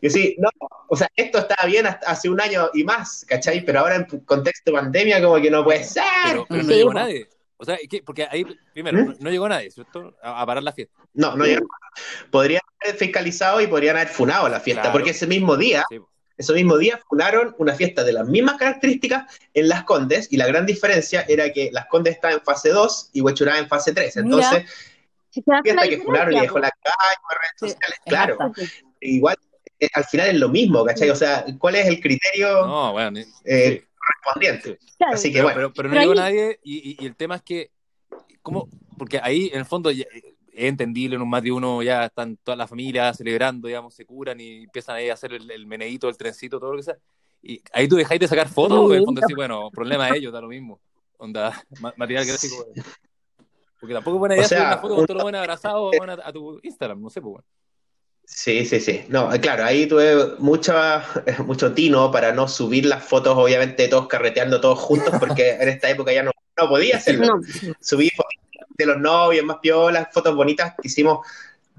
Y 0.00 0.10
sí, 0.10 0.36
no, 0.38 0.48
o 0.88 0.96
sea, 0.96 1.08
esto 1.16 1.38
estaba 1.38 1.66
bien 1.66 1.86
hasta 1.86 2.10
hace 2.10 2.28
un 2.28 2.40
año 2.40 2.70
y 2.74 2.84
más, 2.84 3.24
¿cachai? 3.28 3.64
Pero 3.64 3.80
ahora 3.80 3.96
en 3.96 4.04
contexto 4.24 4.70
de 4.70 4.78
pandemia 4.78 5.22
como 5.22 5.40
que 5.40 5.50
no 5.50 5.64
puede 5.64 5.84
ser. 5.84 6.04
Pero, 6.26 6.46
no 6.48 6.62
llegó 6.62 6.94
nadie. 6.94 7.28
O 7.56 7.64
sea, 7.64 7.78
porque 8.04 8.26
ahí, 8.30 8.44
primero, 8.72 8.98
¿Mm? 8.98 9.16
no 9.20 9.30
llegó 9.30 9.48
nadie, 9.48 9.70
¿cierto? 9.70 10.14
A, 10.22 10.44
parar 10.44 10.62
la 10.62 10.72
fiesta. 10.72 10.94
No, 11.14 11.36
no 11.36 11.44
llegó. 11.44 11.66
Podrían 12.30 12.62
haber 12.80 12.96
fiscalizado 12.96 13.60
y 13.60 13.66
podrían 13.66 13.96
haber 13.96 14.08
funado 14.08 14.48
la 14.48 14.60
fiesta, 14.60 14.92
porque 14.92 15.10
ese 15.10 15.26
mismo 15.26 15.56
día 15.56 15.84
ese 16.36 16.52
mismo 16.52 16.76
día 16.78 17.00
fundaron 17.08 17.54
una 17.58 17.74
fiesta 17.74 18.02
de 18.02 18.12
las 18.12 18.26
mismas 18.26 18.56
características 18.56 19.40
en 19.54 19.68
Las 19.68 19.84
Condes, 19.84 20.32
y 20.32 20.36
la 20.36 20.46
gran 20.46 20.66
diferencia 20.66 21.24
era 21.28 21.52
que 21.52 21.70
Las 21.72 21.86
Condes 21.86 22.14
estaba 22.14 22.34
en 22.34 22.40
fase 22.40 22.70
2 22.70 23.10
y 23.12 23.20
Huechuraba 23.20 23.58
en 23.58 23.68
fase 23.68 23.92
3. 23.92 24.16
Entonces, 24.16 24.64
fiesta 25.30 25.88
que 25.88 25.98
fundaron 25.98 26.34
y 26.34 26.40
dejó 26.40 26.58
la 26.58 26.70
calle, 26.70 27.16
redes 27.40 27.74
sociales, 27.74 27.98
claro. 28.04 28.52
Igual, 29.00 29.36
eh, 29.78 29.88
al 29.92 30.04
final 30.04 30.28
es 30.28 30.34
lo 30.34 30.48
mismo, 30.48 30.84
¿cachai? 30.84 31.10
O 31.10 31.16
sea, 31.16 31.44
¿cuál 31.58 31.76
es 31.76 31.86
el 31.86 32.00
criterio 32.00 33.04
eh, 33.44 33.84
correspondiente? 33.96 34.78
Así 35.12 35.32
que 35.32 35.42
bueno. 35.42 35.72
Pero, 35.72 35.88
no 35.88 36.00
llegó 36.00 36.14
nadie, 36.14 36.58
y, 36.64 36.96
y, 37.02 37.06
el 37.06 37.14
tema 37.14 37.36
es 37.36 37.42
que, 37.42 37.70
¿cómo? 38.42 38.68
Porque 38.98 39.20
ahí, 39.22 39.50
en 39.52 39.60
el 39.60 39.66
fondo, 39.66 39.90
es 40.54 40.64
entendible, 40.64 41.16
en 41.16 41.22
un 41.22 41.30
más 41.30 41.42
de 41.42 41.52
uno 41.52 41.82
ya 41.82 42.06
están 42.06 42.36
todas 42.36 42.56
las 42.56 42.70
familias 42.70 43.16
celebrando, 43.16 43.68
digamos, 43.68 43.94
se 43.94 44.06
curan 44.06 44.40
y 44.40 44.64
empiezan 44.64 44.96
ahí 44.96 45.10
a 45.10 45.14
hacer 45.14 45.32
el, 45.32 45.50
el 45.50 45.66
meneíto, 45.66 46.08
el 46.08 46.16
trencito, 46.16 46.60
todo 46.60 46.72
lo 46.72 46.76
que 46.78 46.84
sea. 46.84 46.96
Y 47.42 47.60
ahí 47.72 47.86
tú 47.88 47.96
dejáis 47.96 48.20
de 48.20 48.28
sacar 48.28 48.48
fotos, 48.48 48.90
sí, 48.90 48.96
en 48.96 49.04
fondo 49.04 49.20
decís, 49.20 49.36
bueno, 49.36 49.70
problema 49.70 50.10
de 50.10 50.18
ellos, 50.18 50.32
da 50.32 50.40
lo 50.40 50.48
mismo. 50.48 50.80
Onda, 51.18 51.62
material 51.96 52.24
gráfico. 52.24 52.66
Porque 53.78 53.94
tampoco 53.94 54.16
es 54.16 54.20
buena 54.20 54.34
idea 54.36 54.44
hacer 54.46 54.60
una 54.60 54.78
foto 54.78 54.96
con 54.96 55.06
todo 55.06 55.16
lo 55.18 55.22
bueno 55.24 55.38
abrazado 55.38 55.90
a, 55.90 56.28
a, 56.28 56.32
tu 56.32 56.58
Instagram, 56.62 57.02
no 57.02 57.10
sé, 57.10 57.20
pues 57.20 57.32
bueno. 57.32 57.46
Sí, 58.24 58.64
sí, 58.64 58.80
sí. 58.80 59.04
No, 59.08 59.28
claro, 59.42 59.64
ahí 59.64 59.86
tuve 59.86 60.36
mucha, 60.38 61.04
mucho 61.44 61.74
tino 61.74 62.10
para 62.10 62.32
no 62.32 62.48
subir 62.48 62.86
las 62.86 63.04
fotos, 63.04 63.36
obviamente, 63.36 63.88
todos 63.88 64.08
carreteando 64.08 64.60
todos 64.60 64.78
juntos, 64.78 65.14
porque 65.20 65.50
en 65.50 65.68
esta 65.68 65.90
época 65.90 66.12
ya 66.12 66.22
no, 66.22 66.30
no 66.56 66.68
podía 66.68 66.96
hacerlo. 66.96 67.40
Subí 67.80 68.08
fotos 68.10 68.43
de 68.74 68.86
los 68.86 68.98
novios, 68.98 69.44
más 69.44 69.58
piolas, 69.58 70.08
fotos 70.12 70.34
bonitas 70.34 70.74
que 70.74 70.88
hicimos, 70.88 71.26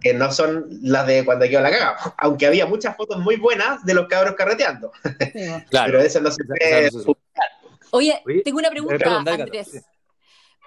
que 0.02 0.14
no 0.14 0.32
son 0.32 0.66
las 0.82 1.08
de 1.08 1.24
cuando 1.24 1.46
quedó 1.46 1.62
la 1.62 1.72
caga, 1.72 1.98
aunque 2.18 2.48
había 2.48 2.66
muchas 2.66 2.96
fotos 2.96 3.20
muy 3.20 3.38
buenas 3.38 3.86
de 3.86 3.94
los 3.94 4.08
cabros 4.08 4.36
carreteando. 4.36 4.92
claro. 5.70 5.94
Pero 5.94 6.00
eso 6.02 6.22
no 6.22 6.32
se 6.32 6.44
puede 6.44 6.90
Oye, 7.92 8.22
tengo 8.44 8.58
una 8.58 8.70
pregunta, 8.70 9.24
Andrés. 9.26 9.86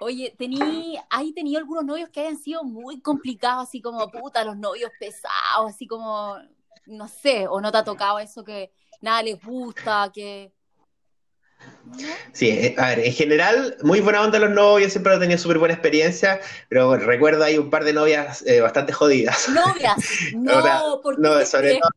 Oye, 0.01 0.33
tení, 0.37 0.97
¿hay 1.09 1.33
tenido 1.33 1.59
algunos 1.59 1.83
novios 1.83 2.09
que 2.09 2.21
hayan 2.21 2.37
sido 2.37 2.63
muy 2.63 3.01
complicados, 3.01 3.67
así 3.67 3.81
como, 3.81 4.09
puta, 4.09 4.45
los 4.45 4.57
novios 4.57 4.91
pesados, 4.97 5.69
así 5.69 5.85
como, 5.85 6.37
no 6.85 7.07
sé, 7.07 7.47
o 7.47 7.59
no 7.59 7.71
te 7.71 7.79
ha 7.79 7.83
tocado 7.83 8.17
eso 8.17 8.43
que 8.43 8.71
nada 9.01 9.21
les 9.23 9.39
gusta, 9.43 10.09
que... 10.13 10.53
Sí, 12.33 12.49
eh, 12.49 12.75
a 12.77 12.89
ver, 12.89 12.99
en 12.99 13.13
general, 13.13 13.77
muy 13.81 13.99
buena 13.99 14.21
onda 14.21 14.39
los 14.39 14.51
novios, 14.51 14.91
siempre 14.91 15.15
he 15.15 15.19
tenido 15.19 15.37
súper 15.37 15.57
buena 15.57 15.73
experiencia, 15.73 16.39
pero 16.69 16.95
recuerdo 16.97 17.43
hay 17.43 17.57
un 17.57 17.69
par 17.69 17.83
de 17.83 17.93
novias 17.93 18.43
eh, 18.47 18.61
bastante 18.61 18.93
jodidas. 18.93 19.49
¿Novias? 19.49 19.97
No, 20.35 20.99
porque 21.01 21.21
no, 21.21 21.45
sobre 21.45 21.79
todo... 21.79 21.89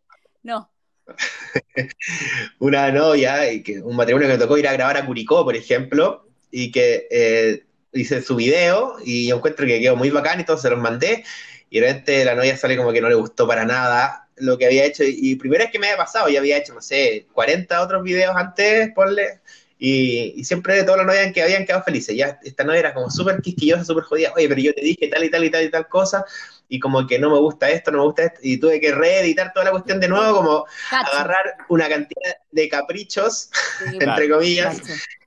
No. 0.42 0.70
una 2.58 2.90
novia, 2.90 3.52
y 3.52 3.62
que, 3.62 3.80
un 3.80 3.96
matrimonio 3.96 4.28
que 4.28 4.34
me 4.34 4.38
tocó 4.38 4.58
ir 4.58 4.66
a 4.66 4.72
grabar 4.72 4.96
a 4.96 5.06
Curicó, 5.06 5.44
por 5.44 5.54
ejemplo, 5.54 6.26
y 6.50 6.72
que 6.72 7.06
eh, 7.10 7.64
hice 7.92 8.22
su 8.22 8.36
video 8.36 8.96
y 9.04 9.28
yo 9.28 9.36
encuentro 9.36 9.66
que 9.66 9.80
quedó 9.80 9.96
muy 9.96 10.10
bacán 10.10 10.40
y 10.40 10.44
todos 10.44 10.62
se 10.62 10.70
los 10.70 10.78
mandé 10.78 11.24
y 11.70 11.80
de 11.80 11.86
repente 11.86 12.24
la 12.24 12.34
novia 12.34 12.56
sale 12.56 12.76
como 12.76 12.92
que 12.92 13.00
no 13.00 13.08
le 13.08 13.14
gustó 13.14 13.46
para 13.46 13.64
nada 13.64 14.28
lo 14.42 14.58
que 14.58 14.66
había 14.66 14.84
hecho 14.84 15.04
y, 15.06 15.36
primera 15.36 15.64
vez 15.64 15.72
que 15.72 15.78
me 15.78 15.86
había 15.86 15.96
pasado, 15.96 16.28
ya 16.28 16.40
había 16.40 16.58
hecho, 16.58 16.74
no 16.74 16.82
sé, 16.82 17.26
40 17.32 17.80
otros 17.80 18.02
videos 18.02 18.34
antes, 18.36 18.90
ponle, 18.94 19.40
y, 19.78 20.34
y 20.36 20.44
siempre 20.44 20.82
todas 20.82 20.98
las 20.98 21.06
novias 21.06 21.32
que 21.32 21.42
habían 21.42 21.64
quedado 21.64 21.84
felices, 21.84 22.16
ya 22.16 22.38
esta 22.42 22.64
novia 22.64 22.80
era 22.80 22.94
como 22.94 23.10
súper 23.10 23.40
quisquillosa, 23.40 23.84
súper 23.84 24.04
jodida, 24.04 24.32
oye, 24.36 24.48
pero 24.48 24.60
yo 24.60 24.74
te 24.74 24.80
dije 24.80 25.08
tal 25.08 25.24
y 25.24 25.30
tal 25.30 25.44
y 25.44 25.50
tal 25.50 25.64
y 25.64 25.70
tal 25.70 25.88
cosa, 25.88 26.24
y 26.68 26.80
como 26.80 27.06
que 27.06 27.18
no 27.18 27.30
me 27.30 27.38
gusta 27.38 27.70
esto, 27.70 27.90
no 27.90 27.98
me 27.98 28.04
gusta 28.04 28.24
esto, 28.24 28.40
y 28.42 28.58
tuve 28.58 28.80
que 28.80 28.92
reeditar 28.92 29.52
toda 29.52 29.66
la 29.66 29.70
cuestión 29.72 30.00
de 30.00 30.08
nuevo, 30.08 30.36
como 30.36 30.66
agarrar 30.90 31.56
una 31.68 31.88
cantidad 31.88 32.36
de 32.50 32.68
caprichos, 32.68 33.50
entre 34.00 34.28
comillas, 34.28 34.80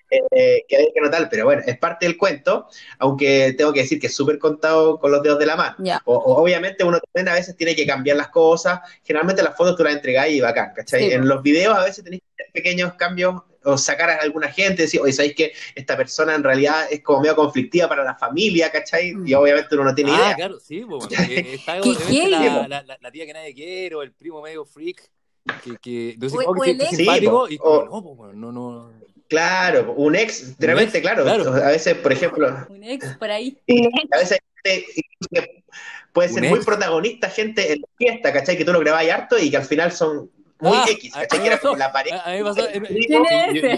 eh, 0.09 0.65
que 0.67 0.77
hay 0.77 0.91
que 0.93 1.01
notar, 1.01 1.27
pero 1.29 1.45
bueno, 1.45 1.63
es 1.65 1.77
parte 1.77 2.05
del 2.05 2.17
cuento, 2.17 2.67
aunque 2.99 3.55
tengo 3.57 3.73
que 3.73 3.81
decir 3.81 3.99
que 3.99 4.07
es 4.07 4.15
súper 4.15 4.37
contado 4.37 4.99
con 4.99 5.11
los 5.11 5.23
dedos 5.23 5.39
de 5.39 5.45
la 5.45 5.55
mano. 5.55 5.75
O, 6.05 6.15
obviamente 6.35 6.83
uno 6.83 6.99
también 6.99 7.29
a 7.29 7.37
veces 7.37 7.55
tiene 7.55 7.75
que 7.75 7.85
cambiar 7.85 8.17
las 8.17 8.29
cosas, 8.29 8.79
generalmente 9.03 9.41
las 9.41 9.55
fotos 9.55 9.75
tú 9.75 9.83
las 9.83 9.95
entregás 9.95 10.29
y 10.29 10.41
bacán, 10.41 10.73
¿cachai? 10.75 11.11
En 11.11 11.27
los 11.27 11.41
videos 11.41 11.77
a 11.77 11.83
veces 11.83 12.03
tenéis 12.03 12.21
pequeños 12.53 12.93
cambios 12.93 13.41
o 13.65 13.77
sacar 13.77 14.11
a 14.11 14.15
alguna 14.17 14.47
gente, 14.51 14.83
decir, 14.83 15.01
oye, 15.01 15.11
¿sabéis 15.11 15.35
que 15.35 15.53
esta 15.73 15.97
persona 15.97 16.35
en 16.35 16.43
realidad 16.43 16.87
es 16.89 17.01
como 17.01 17.21
medio 17.21 17.35
conflictiva 17.35 17.89
para 17.89 18.03
la 18.03 18.15
familia, 18.15 18.71
¿cachai? 18.71 19.09
Y 19.09 19.13
mm. 19.15 19.37
obviamente 19.37 19.75
uno 19.75 19.85
no 19.85 19.95
tiene 19.95 20.11
ah, 20.11 20.15
idea. 20.15 20.35
claro, 20.35 20.59
sí, 20.59 20.85
pues, 20.87 21.07
está 21.19 21.79
la, 21.79 22.67
la, 22.67 22.97
la, 23.01 23.11
tía 23.11 23.25
que 23.25 23.33
nadie 23.33 23.53
quiere, 23.53 23.95
o 23.95 24.03
el 24.03 24.13
primo 24.13 24.41
medio 24.41 24.65
freak, 24.65 25.09
que, 25.63 25.77
que, 25.77 26.17
o, 26.21 26.51
o 26.51 26.63
el 26.63 26.79
ex. 26.79 26.95
Simpático, 26.95 27.49
y 27.49 27.57
como, 27.57 28.31
no, 28.33 28.51
no, 28.51 28.71
no, 28.71 28.91
Claro, 29.27 29.93
un 29.93 30.15
ex, 30.15 30.55
realmente, 30.59 31.01
claro, 31.01 31.27
A 31.27 31.69
veces, 31.69 31.95
por 31.95 32.11
ejemplo. 32.11 32.67
Un 32.69 32.83
ex 32.83 33.17
por 33.17 33.31
ahí. 33.31 33.57
A 34.11 34.17
veces 34.17 34.39
puede 36.13 36.29
ser 36.29 36.49
muy 36.49 36.63
protagonista 36.63 37.29
gente 37.29 37.73
en 37.73 37.81
la 37.81 37.87
fiesta, 37.97 38.33
¿cachai? 38.33 38.57
Que 38.57 38.65
tú 38.65 38.71
lo 38.71 38.79
grabáis 38.79 39.11
harto 39.11 39.37
y 39.37 39.49
que 39.49 39.57
al 39.57 39.65
final 39.65 39.91
son 39.91 40.31
muy 40.59 40.77
ah, 40.77 40.85
X, 40.89 41.13
¿cachai? 41.13 41.39
Que 41.39 41.47
era 41.47 41.59
como 41.59 41.75
la 41.75 41.91
pareja. 41.91 42.21
A, 42.23 42.33
mí 42.33 42.43
pasó, 42.43 42.61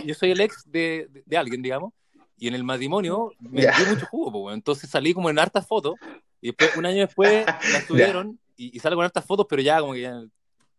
yo, 0.06 0.14
soy 0.14 0.32
el 0.32 0.42
ex 0.42 0.64
de, 0.66 1.08
de, 1.26 1.38
alguien, 1.38 1.62
digamos, 1.62 1.94
y 2.38 2.48
en 2.48 2.56
el 2.56 2.64
matrimonio 2.64 3.32
me 3.40 3.62
dio 3.62 3.86
mucho 3.90 4.06
jugo, 4.06 4.44
pues, 4.44 4.54
entonces 4.54 4.90
salí 4.90 5.14
como 5.14 5.30
en 5.30 5.40
hartas 5.40 5.66
fotos 5.66 5.96
y 6.40 6.48
después, 6.48 6.76
un 6.78 6.86
año 6.86 7.00
después 7.00 7.46
la 7.74 7.82
subieron 7.82 8.40
y, 8.56 8.76
y 8.76 8.80
salgo 8.80 8.98
con 8.98 9.06
hartas 9.06 9.26
fotos, 9.26 9.48
pero 9.50 9.62
ya 9.62 9.80
como 9.80 9.94
que 9.94 10.02
ya, 10.02 10.22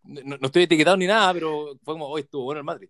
no, 0.04 0.37
no, 0.38 0.46
estoy 0.46 0.62
etiquetado 0.62 0.96
ni 0.96 1.06
nada, 1.06 1.32
pero 1.34 1.76
fue 1.82 1.94
como, 1.94 2.06
hoy 2.06 2.22
estuvo 2.22 2.44
bueno 2.44 2.60
el 2.60 2.64
Madrid. 2.64 2.88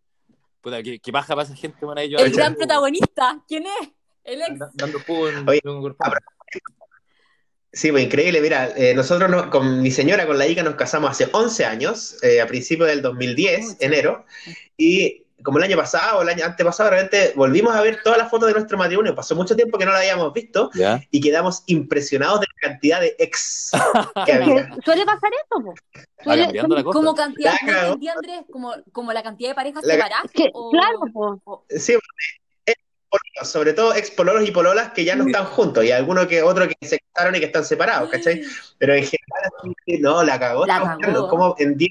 Puta, 0.60 0.82
que, 0.82 0.98
que 0.98 1.12
baja 1.12 1.34
para 1.34 1.46
esa 1.46 1.56
gente, 1.56 1.84
bueno, 1.84 2.00
ellos. 2.00 2.20
El 2.20 2.32
gran 2.32 2.54
protagonista, 2.54 3.42
¿quién 3.46 3.64
es? 3.66 3.88
El 4.24 4.42
ex. 4.42 4.58
Dando 4.74 4.98
en, 5.28 5.48
Oye, 5.48 5.60
Sí, 7.72 7.90
pues 7.90 8.04
increíble. 8.04 8.40
Mira, 8.40 8.70
eh, 8.76 8.94
nosotros 8.94 9.46
con 9.46 9.82
mi 9.82 9.90
señora, 9.90 10.26
con 10.26 10.38
la 10.38 10.46
Ica, 10.46 10.62
nos 10.62 10.74
casamos 10.74 11.10
hace 11.10 11.28
11 11.30 11.64
años, 11.64 12.16
eh, 12.22 12.40
a 12.40 12.46
principios 12.46 12.88
del 12.88 13.02
2010, 13.02 13.76
enero, 13.80 14.24
y 14.76 15.24
como 15.42 15.58
el 15.58 15.64
año 15.64 15.76
pasado 15.76 16.18
o 16.18 16.22
el 16.22 16.28
año 16.28 16.44
antepasado, 16.44 16.90
realmente 16.90 17.32
volvimos 17.36 17.74
a 17.74 17.80
ver 17.80 18.00
todas 18.02 18.18
las 18.18 18.30
fotos 18.30 18.48
de 18.48 18.54
nuestro 18.54 18.76
matrimonio. 18.76 19.14
Pasó 19.14 19.34
mucho 19.36 19.54
tiempo 19.54 19.78
que 19.78 19.84
no 19.84 19.92
la 19.92 19.98
habíamos 19.98 20.32
visto 20.32 20.70
y 21.10 21.20
quedamos 21.20 21.62
impresionados 21.66 22.40
de 22.40 22.46
la 22.46 22.68
cantidad 22.68 23.00
de 23.00 23.14
ex 23.18 23.70
que 24.26 24.32
había. 24.32 24.70
Suele 24.84 25.04
pasar 25.04 25.30
eso, 25.44 26.82
como 26.92 27.14
cantidad, 27.14 27.54
de 27.64 28.10
Andrés, 28.10 28.42
como, 28.50 28.74
como 28.92 29.12
la 29.12 29.22
cantidad 29.22 29.50
de 29.50 29.54
parejas 29.54 29.84
separadas. 29.84 30.30
Claro, 30.32 31.00
po. 31.12 31.64
Sí, 31.68 31.94
sobre 33.42 33.72
todo 33.72 33.94
ex 33.94 34.10
pololos 34.10 34.46
y 34.46 34.50
pololas 34.50 34.92
que 34.92 35.04
ya 35.04 35.16
no 35.16 35.26
están 35.26 35.46
juntos 35.46 35.84
y 35.84 35.92
algunos 35.92 36.26
que 36.26 36.42
otros 36.42 36.68
que 36.68 36.86
se 36.86 36.98
casaron 37.12 37.36
y 37.36 37.40
que 37.40 37.46
están 37.46 37.64
separados, 37.64 38.10
¿cachai? 38.10 38.42
Pero 38.78 38.94
en 38.94 39.04
general, 39.04 40.00
no, 40.00 40.22
la 40.22 40.38
cagó. 40.38 40.66
La 40.66 40.98
cagó. 41.00 41.28
Como 41.28 41.54
en 41.58 41.76
10 41.76 41.90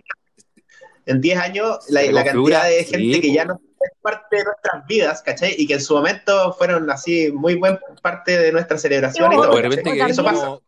en 1.08 1.22
10 1.22 1.40
años 1.40 1.80
la, 1.90 2.24
cantidad 2.24 2.66
de 2.66 2.84
gente 2.84 3.22
que 3.22 3.34
ya 3.34 3.46
no 3.46 3.54
es 3.56 3.92
parte 4.02 4.38
de 4.38 4.44
nuestras 4.44 4.86
vidas, 4.86 5.22
¿cachai? 5.22 5.56
Y 5.58 5.66
que 5.66 5.76
en 5.76 5.82
su 5.82 5.96
momento 5.96 6.54
fueron 6.54 6.90
así 6.92 7.32
muy 7.32 7.56
buena 7.56 7.80
parte 8.02 8.38
de 8.38 8.52
nuestra 8.52 8.78
celebración 8.78 9.32
y 9.32 9.36
todo. 9.36 9.56
De 9.56 9.62
repente 9.62 9.94
que 9.94 10.02
eso 10.02 10.24
pasa. 10.24 10.60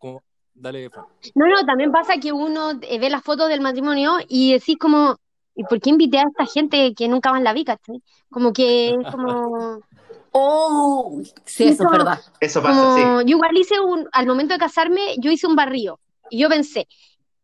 Dale, 0.54 0.90
no, 1.36 1.48
no, 1.48 1.66
también 1.66 1.90
pasa 1.92 2.18
que 2.18 2.34
uno 2.34 2.72
eh, 2.82 3.00
ve 3.00 3.10
las 3.10 3.24
fotos 3.24 3.48
del 3.48 3.62
matrimonio 3.62 4.18
y 4.28 4.54
decís 4.54 4.76
como, 4.78 5.18
¿y 5.56 5.64
por 5.64 5.80
qué 5.80 5.90
invité 5.90 6.20
a 6.20 6.24
esta 6.24 6.46
gente 6.46 6.94
que 6.94 7.08
nunca 7.08 7.32
más 7.32 7.42
la 7.42 7.54
vi, 7.54 7.64
¿cachai? 7.64 8.02
Como 8.30 8.54
que 8.54 8.90
es 8.90 9.12
como... 9.12 9.80
Oh, 10.32 11.24
sí, 11.44 11.70
eso 11.70 11.86
es 11.86 11.92
verdad. 11.92 12.20
Eso 12.40 12.62
pasa, 12.62 12.96
sí. 12.96 13.02
Yo 13.02 13.36
igual 13.36 13.58
hice 13.58 13.80
un, 13.80 14.08
al 14.12 14.28
momento 14.28 14.54
de 14.54 14.60
casarme, 14.60 15.16
yo 15.18 15.32
hice 15.32 15.48
un 15.48 15.56
barrio 15.56 16.00
y 16.30 16.38
yo 16.38 16.50
pensé, 16.50 16.88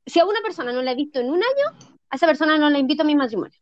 si 0.05 0.19
a 0.19 0.25
una 0.25 0.39
persona 0.41 0.71
no 0.71 0.83
la 0.83 0.91
he 0.91 0.95
visto 0.95 1.19
en 1.19 1.31
un 1.31 1.41
año, 1.41 1.94
a 2.15 2.17
esa 2.17 2.27
persona 2.27 2.57
no 2.57 2.69
la 2.69 2.79
invito 2.79 3.03
a 3.03 3.05
mi 3.05 3.15
matrimonio. 3.15 3.57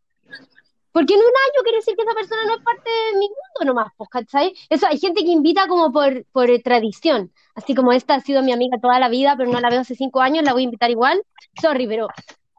Porque 0.92 1.16
en 1.16 1.20
un 1.20 1.26
año 1.26 1.64
quiere 1.64 1.80
decir 1.80 1.96
que 1.96 2.04
esa 2.04 2.14
persona 2.14 2.46
no 2.46 2.56
es 2.56 2.64
parte 2.64 2.90
de 2.90 3.18
mi 3.18 3.28
mundo 3.28 3.74
nomás, 3.74 3.92
pues, 3.98 4.10
¿cachai? 4.12 4.54
Eso, 4.70 4.86
hay 4.86 5.00
gente 5.00 5.24
que 5.24 5.32
invita 5.32 5.68
como 5.68 5.92
por, 5.92 6.24
por 6.32 6.48
tradición, 6.60 7.32
así 7.56 7.74
como 7.74 7.92
esta 7.94 8.14
ha 8.14 8.22
sido 8.22 8.44
mi 8.44 8.54
amiga 8.54 8.78
toda 8.80 9.00
la 9.00 9.10
vida, 9.10 9.34
pero 9.36 9.52
no 9.52 9.60
la 9.60 9.72
veo 9.72 9.82
hace 9.82 9.96
cinco 9.96 10.22
años, 10.22 10.44
la 10.44 10.54
voy 10.54 10.62
a 10.62 10.66
invitar 10.66 10.92
igual. 10.92 11.24
Sorry, 11.60 11.88
pero 11.88 12.10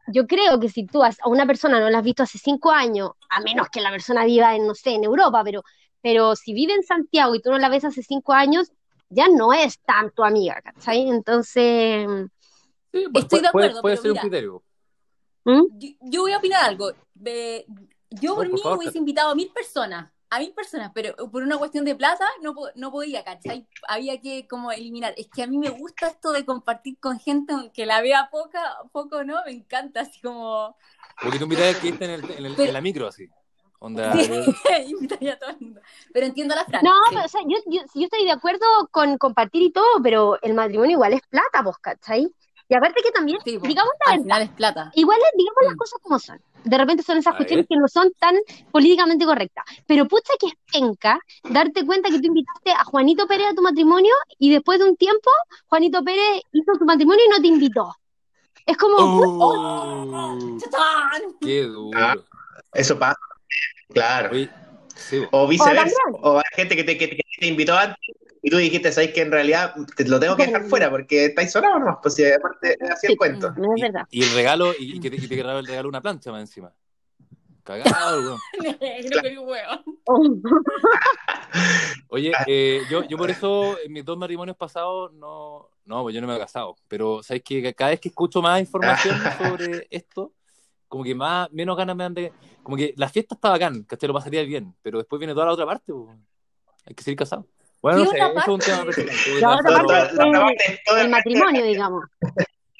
yo 0.07 0.27
creo 0.27 0.59
que 0.59 0.67
si 0.67 0.85
tú 0.85 1.01
a 1.01 1.11
una 1.25 1.47
persona 1.47 1.79
no 1.79 1.89
la 1.89 1.99
has 1.99 2.03
visto 2.03 2.23
hace 2.23 2.37
cinco 2.37 2.71
años, 2.71 3.11
a 3.29 3.39
menos 3.39 3.69
que 3.69 3.79
la 3.79 3.89
persona 3.89 4.25
viva 4.25 4.53
en, 4.53 4.67
no 4.67 4.75
sé, 4.75 4.91
en 4.91 5.05
Europa, 5.05 5.41
pero, 5.45 5.63
pero 6.01 6.35
si 6.35 6.53
vive 6.53 6.73
en 6.73 6.83
Santiago 6.83 7.35
y 7.35 7.41
tú 7.41 7.51
no 7.51 7.57
la 7.57 7.69
ves 7.69 7.85
hace 7.85 8.03
cinco 8.03 8.33
años, 8.33 8.69
ya 9.09 9.29
no 9.29 9.53
es 9.53 9.79
tanto 9.79 10.25
amiga, 10.25 10.61
¿cachai? 10.61 11.07
Entonces... 11.07 12.05
Pues, 12.91 13.23
Estoy 13.25 13.41
de 13.41 13.47
acuerdo. 13.47 13.81
Puede, 13.81 13.97
ser 13.97 14.11
un 14.11 14.17
criterio. 14.17 14.63
¿Mm? 15.45 15.63
Yo, 16.01 16.21
voy 16.21 16.33
a 16.33 16.39
opinar 16.39 16.65
algo. 16.65 16.91
yo 18.09 18.35
por, 18.35 18.49
mí 18.49 18.59
hubiese 18.63 18.97
invitado 18.97 19.29
a 19.29 19.35
mil 19.35 19.51
personas, 19.51 20.11
a 20.29 20.39
mil 20.39 20.53
personas, 20.53 20.91
pero 20.93 21.15
por 21.29 21.43
una 21.43 21.57
cuestión 21.57 21.85
de 21.85 21.95
plata 21.95 22.25
no, 22.41 22.55
no 22.75 22.91
podía, 22.91 23.23
¿cachai? 23.23 23.67
Había 23.87 24.19
que 24.19 24.47
como 24.47 24.71
eliminar. 24.71 25.13
Es 25.17 25.27
que 25.27 25.43
a 25.43 25.47
mí 25.47 25.57
me 25.57 25.69
gusta 25.69 26.07
esto 26.07 26.31
de 26.31 26.45
compartir 26.45 26.97
con 26.99 27.19
gente 27.19 27.53
que 27.73 27.85
la 27.85 28.01
vea 28.01 28.27
poca, 28.31 28.59
poco, 28.91 29.23
¿no? 29.23 29.37
Me 29.45 29.51
encanta, 29.51 30.01
así 30.01 30.19
como... 30.19 30.75
Porque 31.21 31.37
tú 31.37 31.45
invitas 31.45 31.77
que 31.77 31.89
esté 31.89 32.05
en, 32.05 32.11
el, 32.11 32.59
en, 32.59 32.73
la 32.73 32.81
micro, 32.81 33.07
así. 33.07 33.29
Onda, 33.79 34.13
invitaría 34.87 35.33
a 35.33 35.39
todo 35.39 35.51
el 35.51 35.59
mundo. 35.59 35.81
Pero 36.11 36.25
entiendo 36.25 36.55
la 36.55 36.65
frase. 36.65 36.83
No, 36.83 36.93
pero, 37.09 37.23
o 37.23 37.27
sea, 37.27 37.41
yo, 37.43 37.57
yo, 37.67 37.81
yo, 37.93 38.05
estoy 38.05 38.25
de 38.25 38.31
acuerdo 38.31 38.65
con 38.89 39.17
compartir 39.17 39.61
y 39.61 39.71
todo, 39.71 40.01
pero 40.01 40.41
el 40.41 40.55
matrimonio 40.55 40.93
igual 40.93 41.13
es 41.13 41.21
plata, 41.29 41.61
vos, 41.61 41.77
¿cachai? 41.77 42.33
Y 42.67 42.75
aparte 42.75 43.01
que 43.03 43.11
también, 43.11 43.37
digamos 43.45 43.93
la 44.07 44.17
verdad, 44.17 44.41
es 44.41 44.49
plata. 44.49 44.91
igual 44.95 45.19
digamos 45.37 45.59
las 45.65 45.75
cosas 45.75 45.99
como 46.01 46.17
son. 46.19 46.41
De 46.63 46.77
repente 46.77 47.03
son 47.03 47.17
esas 47.17 47.35
cuestiones 47.35 47.67
que 47.69 47.77
no 47.77 47.87
son 47.87 48.11
tan 48.17 48.35
políticamente 48.71 49.23
correctas. 49.25 49.65
Pero 49.85 50.07
pucha 50.07 50.33
que 50.39 50.47
es 50.47 50.53
penca 50.71 51.19
darte 51.43 51.85
cuenta 51.85 52.09
que 52.09 52.19
tú 52.19 52.25
invitaste 52.25 52.71
a 52.71 52.83
Juanito 52.83 53.27
Pérez 53.27 53.49
a 53.51 53.53
tu 53.53 53.61
matrimonio 53.61 54.13
y 54.39 54.49
después 54.51 54.79
de 54.79 54.89
un 54.89 54.97
tiempo 54.97 55.29
Juanito 55.67 56.03
Pérez 56.03 56.41
hizo 56.53 56.71
tu 56.79 56.85
matrimonio 56.85 57.23
y 57.25 57.29
no 57.29 57.39
te 57.39 57.47
invitó. 57.47 57.95
Es 58.65 58.77
como... 58.77 58.95
Oh, 58.97 60.27
¡Qué 61.39 61.63
duro! 61.63 61.99
Ah, 61.99 62.15
eso 62.73 62.97
pasa, 62.97 63.19
claro. 63.93 64.35
o 65.31 65.47
viceversa. 65.47 66.01
O, 66.13 66.39
hay 66.39 66.43
gente 66.55 66.75
que 66.75 66.83
te, 66.83 66.97
que 66.97 67.19
te 67.39 67.47
invitó 67.47 67.77
antes 67.77 67.99
Y 68.45 68.51
tú 68.51 68.57
dijiste, 68.57 68.91
¿sabes 68.91 69.11
que 69.11 69.21
en 69.21 69.31
realidad 69.31 69.73
te 69.95 70.07
lo 70.07 70.19
tengo 70.19 70.37
que 70.37 70.45
dejar 70.45 70.65
fuera 70.65 70.91
porque 70.91 71.25
estáis 71.25 71.51
sonado 71.51 71.79
nomás? 71.79 71.97
Pues 71.99 72.13
si 72.13 72.31
aparte 72.31 72.77
así 72.91 73.07
el 73.07 73.17
cuento. 73.17 73.47
es 73.75 73.81
verdad. 73.81 74.05
Y, 74.11 74.21
el 74.21 74.31
regalo, 74.35 74.71
y, 74.77 74.99
que 74.99 75.09
te, 75.09 75.15
y 75.15 75.27
te 75.27 75.33
el 75.39 75.65
regalo 75.65 75.89
una 75.89 75.99
plancha 75.99 76.31
más 76.31 76.41
encima. 76.41 76.71
Cagado, 77.63 78.37
weón. 79.47 80.43
Oye, 82.09 82.33
eh, 82.45 82.81
yo, 82.87 83.03
yo 83.05 83.17
por 83.17 83.31
eso 83.31 83.79
en 83.83 83.91
mis 83.91 84.05
dos 84.05 84.15
matrimonios 84.15 84.55
pasados 84.55 85.11
no, 85.13 85.71
no, 85.85 86.03
pues 86.03 86.13
yo 86.13 86.21
no 86.21 86.27
me 86.27 86.35
he 86.35 86.39
casado. 86.39 86.75
Pero 86.87 87.23
sabes 87.23 87.41
que 87.41 87.73
cada 87.73 87.89
vez 87.89 87.99
que 87.99 88.09
escucho 88.09 88.43
más 88.43 88.59
información 88.59 89.17
sobre 89.39 89.87
esto, 89.89 90.33
como 90.87 91.03
que 91.03 91.15
más, 91.15 91.51
menos 91.51 91.75
ganas 91.75 91.95
me 91.95 92.03
dan 92.03 92.13
de. 92.13 92.31
Como 92.61 92.77
que 92.77 92.93
la 92.95 93.09
fiesta 93.09 93.33
está 93.33 93.49
bacán, 93.49 93.81
¿cachai? 93.85 94.07
Lo 94.07 94.13
pasaría 94.13 94.43
bien, 94.43 94.75
pero 94.83 94.99
después 94.99 95.19
viene 95.19 95.33
toda 95.33 95.47
la 95.47 95.53
otra 95.53 95.65
parte, 95.65 95.91
pues. 95.91 96.15
hay 96.85 96.93
que 96.93 97.03
seguir 97.03 97.17
casado. 97.17 97.47
Bueno, 97.85 97.99
no 97.99 98.09
sé, 98.09 98.17
eso 98.17 98.39
es 98.39 98.47
un 98.47 98.59
tema 98.59 98.83
personal. 98.83 99.41
La 99.41 99.55
otra 99.57 99.83
parte 99.83 100.13
es 100.65 101.03
el 101.03 101.09
matrimonio, 101.09 101.63
digamos. 101.63 102.05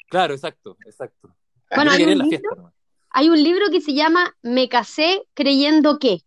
Claro, 0.08 0.34
exacto, 0.34 0.76
exacto. 0.84 1.28
Bueno, 1.72 1.92
hay 1.92 2.02
un, 2.02 2.18
libro, 2.28 2.72
hay 3.10 3.28
un 3.28 3.40
libro 3.40 3.66
que 3.70 3.80
se 3.80 3.94
llama 3.94 4.34
Me 4.42 4.68
casé 4.68 5.22
creyendo 5.34 6.00
que. 6.00 6.22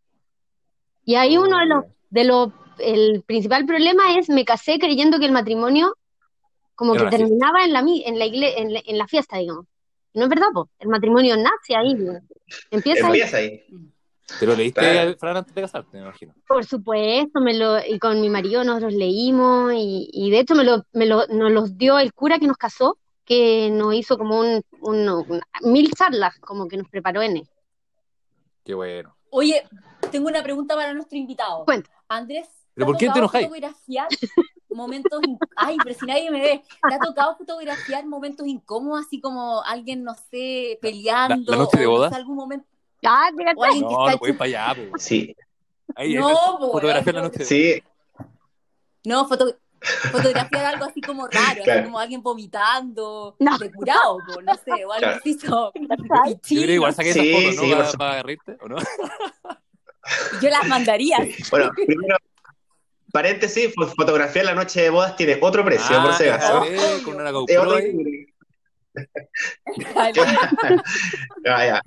Y 1.04 1.16
ahí 1.16 1.38
uno 1.38 1.58
de 1.60 1.66
los, 1.66 1.86
de 2.10 2.24
los, 2.24 2.54
el 2.78 3.22
principal 3.24 3.66
problema 3.66 4.18
es 4.18 4.30
me 4.30 4.46
casé 4.46 4.80
creyendo 4.80 5.20
que 5.20 5.26
el 5.26 5.34
matrimonio 5.34 5.98
como 6.74 6.94
que 6.94 7.04
terminaba 7.08 7.66
en 7.66 7.74
la, 7.74 7.80
en 7.82 8.18
la, 8.18 8.26
en 8.26 8.98
la, 8.98 9.08
fiesta, 9.08 9.40
digamos. 9.40 9.66
No 10.14 10.24
es 10.24 10.30
verdad, 10.30 10.48
pues. 10.54 10.70
El 10.80 10.88
matrimonio 10.88 11.36
nace 11.36 11.76
ahí, 11.76 11.98
Empieza, 12.72 13.08
Empieza 13.08 13.36
ahí. 13.36 13.62
Pero 14.40 14.56
leíste 14.56 15.16
Fran 15.16 15.38
antes 15.38 15.54
de 15.56 15.62
casarte, 15.62 15.98
me 15.98 16.04
imagino. 16.04 16.34
Por 16.48 16.66
supuesto, 16.66 17.40
me 17.42 17.54
lo, 17.54 17.80
y 17.86 18.00
con 18.00 18.22
mi 18.22 18.30
marido 18.30 18.64
nosotros 18.64 18.94
leímos, 18.94 19.74
y, 19.74 20.10
y 20.12 20.32
de 20.32 20.40
hecho 20.40 20.56
me 20.56 20.64
lo, 20.64 20.84
me 20.94 21.06
lo, 21.06 21.26
nos 21.28 21.52
los 21.52 21.78
dio 21.78 22.00
el 22.00 22.14
cura 22.14 22.40
que 22.40 22.48
nos 22.48 22.58
casó, 22.58 22.98
que 23.30 23.70
nos 23.72 23.94
hizo 23.94 24.18
como 24.18 24.40
un, 24.40 24.64
mil 25.62 25.92
charlas, 25.92 26.38
como 26.40 26.68
que 26.68 26.78
nos 26.78 26.90
preparó 26.90 27.22
en 27.22 27.38
él. 27.38 27.50
Qué 28.64 28.74
bueno. 28.74 29.16
Oye, 29.30 29.64
tengo 30.12 30.28
una 30.28 30.42
pregunta 30.42 30.76
para 30.76 30.94
nuestro 30.94 31.18
invitado. 31.18 31.64
Cuenta. 31.64 31.92
Andrés, 32.08 32.50
¿pero 32.74 32.88
por 32.88 32.98
qué 32.98 33.10
te 33.10 33.20
enojáis? 33.20 33.48
fotografiar 33.48 34.08
momentos, 34.70 35.22
ay, 35.56 35.78
pero 35.84 35.96
si 36.00 36.06
nadie 36.06 36.32
me 36.32 36.42
ve, 36.42 36.64
¿te 36.88 36.96
ha 36.96 37.00
tocado 37.00 37.36
fotografiar 37.36 38.06
momentos 38.06 38.48
incómodos, 38.48 39.06
así 39.06 39.20
como 39.20 39.62
alguien, 39.64 40.04
no 40.04 40.16
sé, 40.32 40.80
peleando? 40.82 41.52
¿La, 41.52 41.58
noche 41.58 41.80
de 41.80 41.86
boda? 41.86 42.10
algún 42.10 42.36
momento? 42.36 42.68
Ah, 43.06 43.30
mira, 43.34 43.54
no, 43.54 44.10
no 44.10 44.18
voy 44.18 44.34
para 44.34 44.46
allá. 44.46 44.76
Sí. 44.98 45.36
Ahí, 45.96 46.16
no, 46.16 46.36
fotografiar 46.72 47.16
la 47.16 47.22
noche 47.22 47.46
Sí. 47.46 47.84
No, 49.06 49.28
foto 49.28 49.56
fotografiar 50.12 50.66
algo 50.66 50.86
así 50.86 51.02
como 51.02 51.28
raro, 51.28 51.64
así 51.66 51.84
como 51.84 52.00
alguien 52.00 52.22
vomitando, 52.22 53.36
no. 53.40 53.58
de 53.58 53.72
curado, 53.72 54.18
no 54.44 54.56
sé, 54.56 54.86
o 54.86 54.92
algo 54.92 55.08
así. 55.08 55.40
So, 55.40 55.72
Yo 56.50 56.62
igual 56.62 56.94
saqué 56.94 57.14
sí, 57.14 57.32
esas 57.32 57.56
fotos, 57.56 57.78
¿no? 57.78 57.86
Sí, 57.86 57.98
para, 57.98 58.24
reírte, 58.24 58.58
¿o 58.62 58.68
no? 58.68 58.78
Yo 60.42 60.50
las 60.50 60.68
mandaría. 60.68 61.18
Bueno, 61.50 61.72
primero, 61.76 62.18
paréntesis, 63.12 63.74
fotografiar 63.96 64.46
la 64.46 64.56
noche 64.56 64.82
de 64.82 64.90
bodas 64.90 65.16
tiene 65.16 65.38
otro 65.42 65.64
precio, 65.64 65.98
ah, 65.98 66.04
por 66.04 66.14
si 66.14 66.28
acaso. 66.28 66.66
Con 67.06 67.16
una 67.16 67.32
GoPro 67.32 67.76
ahí. 67.76 68.26
ya, 71.46 71.82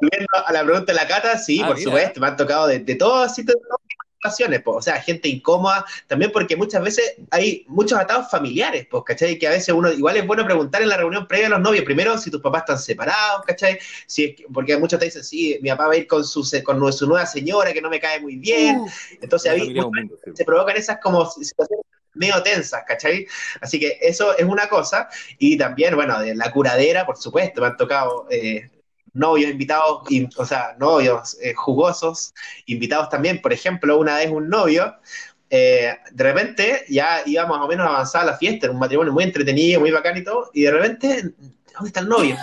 volviendo 0.00 0.28
a 0.46 0.52
la 0.52 0.64
pregunta 0.64 0.92
de 0.92 0.98
la 0.98 1.06
cata, 1.06 1.38
sí, 1.38 1.60
ah, 1.62 1.68
por 1.68 1.78
supuesto, 1.78 2.20
me 2.20 2.26
han 2.28 2.36
tocado 2.36 2.66
de, 2.66 2.80
de 2.80 2.94
todas 2.94 3.34
situaciones, 3.34 4.62
o 4.64 4.82
sea, 4.82 5.00
gente 5.00 5.28
incómoda, 5.28 5.84
también 6.06 6.30
porque 6.30 6.56
muchas 6.56 6.82
veces 6.82 7.14
hay 7.30 7.64
muchos 7.68 7.98
atados 7.98 8.30
familiares, 8.30 8.86
pues, 8.90 9.02
¿cachai? 9.04 9.38
Que 9.38 9.46
a 9.46 9.50
veces 9.50 9.74
uno, 9.74 9.90
igual 9.90 10.16
es 10.16 10.26
bueno 10.26 10.44
preguntar 10.44 10.82
en 10.82 10.88
la 10.88 10.98
reunión 10.98 11.26
previa 11.26 11.46
a 11.46 11.50
los 11.50 11.60
novios, 11.60 11.84
primero 11.84 12.18
si 12.18 12.30
tus 12.30 12.40
papás 12.40 12.62
están 12.62 12.78
separados, 12.78 13.42
¿cachai? 13.46 13.78
Si 14.06 14.24
es 14.24 14.34
porque 14.52 14.76
muchos 14.76 14.98
te 14.98 15.06
dicen, 15.06 15.24
sí, 15.24 15.58
mi 15.62 15.70
papá 15.70 15.86
va 15.86 15.94
a 15.94 15.96
ir 15.96 16.06
con 16.06 16.24
su, 16.24 16.46
con 16.64 16.92
su 16.92 17.06
nueva 17.06 17.26
señora 17.26 17.72
que 17.72 17.80
no 17.80 17.88
me 17.88 18.00
cae 18.00 18.20
muy 18.20 18.36
bien, 18.36 18.84
entonces 19.20 19.50
ahí 19.52 19.74
se 20.34 20.44
provocan 20.44 20.76
esas 20.76 20.98
como 21.00 21.24
situaciones 21.30 21.84
medio 22.14 22.42
tensas, 22.42 22.82
¿cachai? 22.86 23.26
Así 23.60 23.78
que 23.80 23.98
eso 24.02 24.36
es 24.36 24.44
una 24.44 24.68
cosa, 24.68 25.08
y 25.38 25.56
también, 25.56 25.94
bueno, 25.94 26.20
de 26.20 26.34
la 26.34 26.50
curadera, 26.52 27.06
por 27.06 27.16
supuesto, 27.16 27.60
me 27.60 27.68
han 27.68 27.76
tocado... 27.76 28.26
Eh, 28.30 28.68
novios 29.12 29.50
invitados, 29.50 30.02
o 30.36 30.44
sea, 30.44 30.76
novios 30.78 31.36
eh, 31.42 31.54
jugosos, 31.54 32.34
invitados 32.66 33.08
también, 33.08 33.40
por 33.40 33.52
ejemplo, 33.52 33.98
una 33.98 34.16
vez 34.16 34.30
un 34.30 34.48
novio, 34.48 34.94
eh, 35.48 35.96
de 36.12 36.24
repente 36.24 36.84
ya 36.88 37.22
iba 37.26 37.44
más 37.46 37.60
o 37.60 37.68
menos 37.68 37.88
avanzada 37.88 38.24
la 38.26 38.36
fiesta, 38.36 38.66
en 38.66 38.72
un 38.72 38.78
matrimonio 38.78 39.12
muy 39.12 39.24
entretenido, 39.24 39.80
muy 39.80 39.90
bacán 39.90 40.16
y 40.16 40.24
todo, 40.24 40.50
y 40.54 40.62
de 40.62 40.70
repente, 40.70 41.22
¿dónde 41.74 41.88
está 41.88 42.00
el 42.00 42.08
novio? 42.08 42.36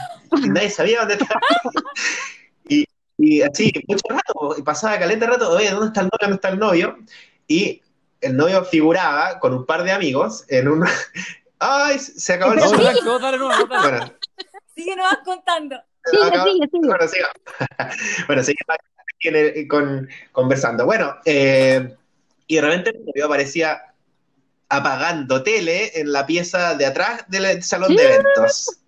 Y 0.44 0.50
nadie 0.50 0.70
sabía 0.70 1.00
dónde 1.00 1.14
estaba. 1.14 1.40
y, 2.68 2.86
y, 3.18 3.42
así, 3.42 3.72
mucho 3.88 4.04
rato, 4.10 4.56
y 4.58 4.62
pasaba 4.62 5.00
caliente 5.00 5.26
rato, 5.26 5.50
oye, 5.52 5.72
¿dónde 5.72 5.88
está 5.88 6.02
el 6.02 6.08
novio? 6.08 6.20
¿Dónde 6.20 6.36
está 6.36 6.50
el 6.50 6.60
novio? 6.60 6.98
Y 7.48 7.82
el 8.22 8.36
novio 8.36 8.66
figuraba 8.66 9.40
con 9.40 9.54
un 9.54 9.66
par 9.66 9.84
de 9.84 9.92
amigos 9.92 10.46
en 10.50 10.68
un... 10.68 10.86
¡Ay! 11.60 11.98
Se 12.00 12.34
acabó 12.34 12.54
el... 12.54 12.60
Bueno. 12.60 14.14
Sigue 14.76 14.96
nos 14.96 15.18
contando. 15.24 15.82
Bueno, 16.86 17.08
siga. 17.08 17.32
bueno, 18.28 18.44
con, 19.70 20.10
conversando. 20.32 20.86
Bueno, 20.86 21.18
eh, 21.26 21.96
y 22.48 22.56
de 22.56 22.62
repente 22.62 22.92
el 23.14 23.24
aparecía 23.24 23.82
apagando 24.70 25.44
tele 25.44 26.00
en 26.00 26.12
la 26.12 26.26
pieza 26.26 26.76
de 26.76 26.86
atrás 26.86 27.26
del 27.28 27.64
salón 27.64 27.96
de 27.96 28.04
eventos. 28.04 28.80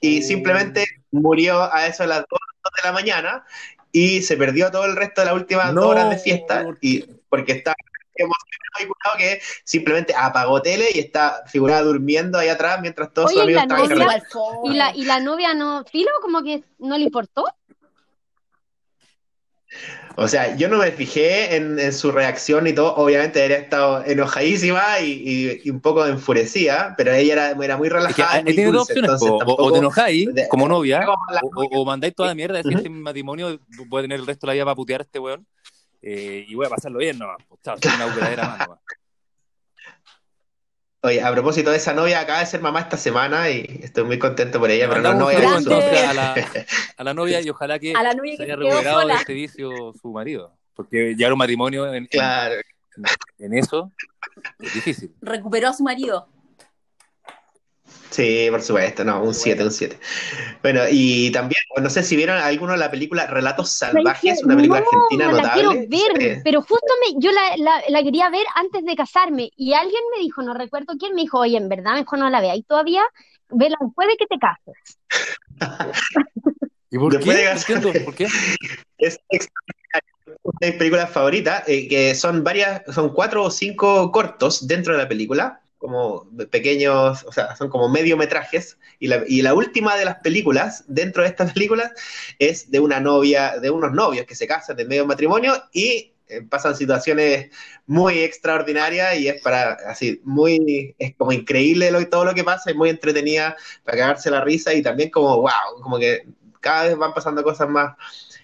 Y 0.00 0.22
simplemente 0.22 0.84
murió 1.10 1.72
a 1.72 1.86
eso 1.86 2.04
de 2.04 2.10
las 2.10 2.20
2 2.20 2.28
de 2.76 2.88
la 2.88 2.92
mañana 2.92 3.44
y 3.90 4.22
se 4.22 4.36
perdió 4.36 4.70
todo 4.70 4.84
el 4.84 4.96
resto 4.96 5.22
de 5.22 5.26
las 5.26 5.34
últimas 5.34 5.74
dos 5.74 5.86
horas 5.86 6.10
de 6.10 6.18
fiesta 6.18 6.66
y 6.80 7.04
porque 7.28 7.52
está 7.52 7.74
emocionado 8.22 9.14
y 9.16 9.18
que 9.18 9.40
simplemente 9.64 10.14
apagó 10.16 10.62
tele 10.62 10.88
y 10.94 11.00
está 11.00 11.42
figurada 11.46 11.82
durmiendo 11.82 12.38
ahí 12.38 12.48
atrás 12.48 12.80
mientras 12.80 13.12
todos 13.12 13.32
sus 13.32 13.42
amigos 13.42 13.62
estaban 13.62 14.22
¿y 14.64 14.74
la, 14.74 14.94
¿Y 14.94 15.04
la 15.04 15.20
novia 15.20 15.54
no, 15.54 15.84
filo, 15.84 16.10
como 16.22 16.42
que 16.42 16.64
no 16.78 16.96
le 16.96 17.04
importó? 17.04 17.46
O 20.20 20.26
sea, 20.26 20.56
yo 20.56 20.68
no 20.68 20.78
me 20.78 20.90
fijé 20.90 21.54
en, 21.54 21.92
su 21.92 22.10
reacción 22.10 22.66
y 22.66 22.72
todo. 22.72 22.96
Obviamente 22.96 23.44
había 23.44 23.58
estado 23.58 24.04
enojadísima 24.04 24.98
y, 25.00 25.70
un 25.70 25.80
poco 25.80 26.04
enfurecida, 26.06 26.94
pero 26.96 27.12
ella 27.12 27.34
era, 27.34 27.64
era 27.64 27.76
muy 27.76 27.88
relajada. 27.88 28.40
Es 28.40 28.56
tiene 28.56 28.72
dos 28.72 28.88
opciones: 28.88 29.12
o, 29.22 29.72
te 29.72 29.78
enojáis 29.78 30.28
como 30.48 30.66
novia, 30.66 31.06
o, 31.54 31.84
mandáis 31.84 32.16
toda 32.16 32.30
la 32.30 32.34
mierda. 32.34 32.58
Es 32.58 32.66
que 32.66 32.74
este 32.74 32.90
matrimonio 32.90 33.60
puede 33.88 34.04
tener 34.04 34.18
el 34.18 34.26
resto 34.26 34.46
de 34.46 34.48
la 34.48 34.54
vida 34.54 34.64
para 34.64 34.74
putear 34.74 35.02
a 35.02 35.04
este 35.04 35.20
weón. 35.20 35.46
Eh, 36.02 36.44
y 36.48 36.54
voy 36.54 36.66
a 36.66 36.70
pasarlo 36.70 36.98
bien 36.98 37.18
nomás. 37.18 37.38
Pues, 37.48 37.60
chao, 37.62 37.76
soy 37.80 37.92
una 37.94 38.06
verdadera 38.06 38.56
mano. 38.56 38.80
Oye, 41.00 41.22
a 41.22 41.30
propósito 41.30 41.70
de 41.70 41.76
esa 41.76 41.94
novia, 41.94 42.20
acaba 42.20 42.40
de 42.40 42.46
ser 42.46 42.60
mamá 42.60 42.80
esta 42.80 42.96
semana 42.96 43.48
y 43.50 43.80
estoy 43.82 44.02
muy 44.02 44.18
contento 44.18 44.58
por 44.58 44.68
ella, 44.68 44.88
pero 44.88 45.00
no, 45.00 45.14
no 45.14 45.24
voy 45.26 45.34
a, 45.36 46.10
a, 46.10 46.14
la, 46.14 46.34
a 46.96 47.04
la 47.04 47.14
novia 47.14 47.40
y 47.40 47.48
ojalá 47.48 47.78
que, 47.78 47.92
se 47.92 48.42
haya 48.42 48.56
recuperado 48.56 49.06
de 49.06 49.14
este 49.14 49.32
vicio 49.32 49.92
su 50.00 50.10
marido. 50.10 50.58
Porque 50.74 51.14
ya 51.16 51.32
un 51.32 51.38
matrimonio 51.38 51.92
en, 51.94 52.06
claro. 52.06 52.54
en, 52.56 53.04
en, 53.46 53.54
eso 53.54 53.92
es 54.58 54.74
difícil. 54.74 55.14
Recuperó 55.20 55.68
a 55.68 55.72
su 55.72 55.84
marido. 55.84 56.28
Sí, 58.10 58.48
por 58.50 58.62
supuesto, 58.62 59.04
no, 59.04 59.22
un 59.22 59.34
7, 59.34 59.62
un 59.62 59.70
7. 59.70 59.98
Bueno, 60.62 60.82
y 60.90 61.30
también, 61.30 61.60
no 61.80 61.90
sé 61.90 62.02
si 62.02 62.16
vieron 62.16 62.38
alguno 62.38 62.76
la 62.76 62.90
película 62.90 63.26
Relatos 63.26 63.70
Salvajes, 63.70 64.42
una 64.42 64.56
película 64.56 64.80
argentina 64.80 65.30
notable. 65.30 65.62
La 65.62 65.72
quiero 65.72 65.88
ver, 65.88 66.40
pero 66.42 66.62
justo 66.62 66.86
me, 67.06 67.20
yo 67.20 67.30
la, 67.32 67.82
la, 67.88 68.02
quería 68.02 68.30
ver 68.30 68.46
antes 68.54 68.84
de 68.84 68.96
casarme 68.96 69.50
y 69.56 69.74
alguien 69.74 70.02
me 70.16 70.22
dijo, 70.22 70.42
no 70.42 70.54
recuerdo 70.54 70.94
quién, 70.98 71.14
me 71.14 71.22
dijo, 71.22 71.38
oye, 71.38 71.56
en 71.56 71.68
verdad 71.68 71.94
mejor 71.94 72.18
no 72.18 72.30
la 72.30 72.56
y 72.56 72.62
todavía, 72.62 73.02
vela 73.50 73.76
después 73.80 74.08
de 74.08 74.16
que 74.16 74.26
te 74.26 74.38
cases. 74.38 74.98
¿Y 76.90 76.98
por 76.98 77.18
qué? 77.20 78.04
¿Por 78.04 78.14
qué? 78.14 78.26
Es 78.98 79.20
una 80.42 80.58
de 80.60 80.66
mis 80.68 80.76
películas 80.76 81.10
favoritas, 81.10 81.62
eh, 81.68 81.86
que 81.88 82.14
son 82.14 82.42
varias, 82.42 82.82
son 82.92 83.12
cuatro 83.12 83.44
o 83.44 83.50
cinco 83.50 84.10
cortos 84.10 84.66
dentro 84.66 84.94
de 84.94 85.02
la 85.02 85.08
película 85.08 85.60
como 85.78 86.28
pequeños, 86.50 87.24
o 87.24 87.32
sea, 87.32 87.56
son 87.56 87.70
como 87.70 87.88
mediometrajes, 87.88 88.78
y 88.98 89.06
la, 89.06 89.22
y 89.26 89.42
la 89.42 89.54
última 89.54 89.96
de 89.96 90.04
las 90.04 90.16
películas, 90.16 90.84
dentro 90.88 91.22
de 91.22 91.28
estas 91.28 91.52
películas, 91.54 91.92
es 92.38 92.70
de 92.70 92.80
una 92.80 93.00
novia, 93.00 93.58
de 93.58 93.70
unos 93.70 93.92
novios 93.92 94.26
que 94.26 94.34
se 94.34 94.46
casan 94.46 94.76
de 94.76 94.84
medio 94.84 95.06
matrimonio 95.06 95.54
y 95.72 96.12
eh, 96.28 96.42
pasan 96.42 96.76
situaciones 96.76 97.50
muy 97.86 98.18
extraordinarias 98.18 99.18
y 99.18 99.28
es 99.28 99.40
para, 99.40 99.72
así, 99.86 100.20
muy, 100.24 100.94
es 100.98 101.14
como 101.16 101.32
increíble 101.32 101.90
lo, 101.90 102.06
todo 102.08 102.26
lo 102.26 102.34
que 102.34 102.44
pasa, 102.44 102.70
es 102.70 102.76
muy 102.76 102.90
entretenida 102.90 103.56
para 103.84 103.98
cagarse 103.98 104.30
la 104.30 104.42
risa 104.42 104.74
y 104.74 104.82
también 104.82 105.10
como, 105.10 105.40
wow, 105.40 105.80
como 105.82 105.98
que 105.98 106.26
cada 106.60 106.84
vez 106.84 106.96
van 106.98 107.14
pasando 107.14 107.42
cosas 107.42 107.68
más 107.68 107.96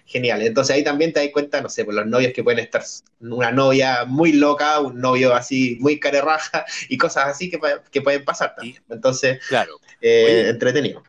genial. 0.05 0.41
Entonces 0.41 0.75
ahí 0.75 0.83
también 0.83 1.11
te 1.11 1.19
das 1.19 1.29
cuenta, 1.33 1.61
no 1.61 1.69
sé, 1.69 1.83
por 1.83 1.93
los 1.93 2.05
novios 2.05 2.31
que 2.33 2.43
pueden 2.43 2.59
estar 2.59 2.83
una 3.19 3.51
novia 3.51 4.05
muy 4.05 4.33
loca, 4.33 4.79
un 4.79 4.99
novio 5.01 5.33
así 5.33 5.77
muy 5.79 5.99
carerraja 5.99 6.65
y 6.89 6.97
cosas 6.97 7.27
así 7.27 7.49
que, 7.49 7.59
que 7.91 8.01
pueden 8.01 8.23
pasar 8.23 8.55
también. 8.55 8.81
Entonces, 8.89 9.39
claro. 9.47 9.79
Eh, 10.01 10.47
entretenido. 10.49 11.03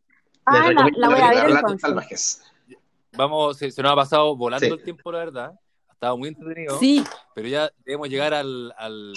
Ah, 0.47 0.73
la, 0.73 1.09
voy 1.09 1.21
a 1.21 1.45
ver 1.45 1.81
salvajes. 1.81 2.43
Vamos, 3.13 3.59
se, 3.59 3.67
nos 3.69 3.93
ha 3.93 3.97
pasado 3.97 4.37
volando 4.37 4.75
el 4.75 4.83
tiempo, 4.83 5.11
la 5.11 5.19
verdad. 5.19 5.53
Ha 5.89 5.93
estado 5.93 6.17
muy 6.19 6.29
entretenido. 6.29 6.79
Sí. 6.79 7.03
Pero 7.35 7.49
ya 7.49 7.71
debemos 7.85 8.09
llegar 8.09 8.33
al, 8.33 8.73
al, 8.79 9.13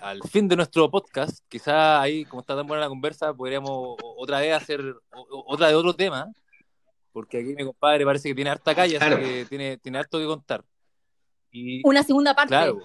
al 0.00 0.22
fin 0.28 0.48
de 0.48 0.56
nuestro 0.56 0.90
podcast. 0.90 1.38
Quizá 1.48 2.00
ahí, 2.00 2.24
como 2.24 2.40
está 2.40 2.56
tan 2.56 2.66
buena 2.66 2.82
la 2.82 2.88
conversa, 2.88 3.32
podríamos 3.32 3.96
otra 4.00 4.40
vez 4.40 4.54
hacer 4.54 4.82
otra 5.10 5.68
de 5.68 5.74
otro 5.74 5.94
tema 5.94 6.32
porque 7.12 7.38
aquí 7.38 7.54
mi 7.54 7.64
compadre 7.64 8.04
parece 8.04 8.28
que 8.28 8.34
tiene 8.34 8.50
harta 8.50 8.74
calle, 8.74 8.96
así 8.96 9.16
que 9.16 9.46
tiene, 9.48 9.76
tiene 9.78 9.98
harto 9.98 10.18
que 10.18 10.26
contar. 10.26 10.64
Y, 11.50 11.86
Una 11.86 12.02
segunda 12.02 12.34
parte. 12.34 12.48
Claro. 12.48 12.80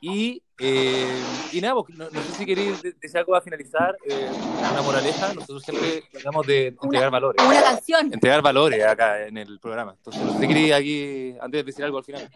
Y, 0.00 0.42
eh, 0.58 1.22
y 1.52 1.60
nada, 1.60 1.74
pues, 1.74 1.96
no, 1.96 2.10
sé 2.10 2.32
si 2.36 2.44
queréis 2.44 2.82
decir 2.82 3.18
algo 3.18 3.34
a 3.34 3.40
finalizar, 3.40 3.96
eh, 4.08 4.28
una 4.58 4.82
moraleja, 4.82 5.32
nosotros 5.32 5.62
siempre 5.62 6.02
tratamos 6.10 6.46
de 6.46 6.66
entregar 6.68 7.10
valores. 7.10 7.46
Una 7.46 7.62
canción. 7.62 8.12
Entregar 8.12 8.42
valores 8.42 8.84
acá 8.84 9.26
en 9.26 9.38
el 9.38 9.58
programa. 9.60 9.94
Entonces, 9.96 10.22
no 10.22 10.32
sé 10.34 10.40
si 10.40 10.48
queréis 10.48 10.72
aquí, 10.72 11.34
antes 11.40 11.60
de 11.60 11.62
decir 11.64 11.84
algo 11.84 11.98
al 11.98 12.04
final. 12.04 12.28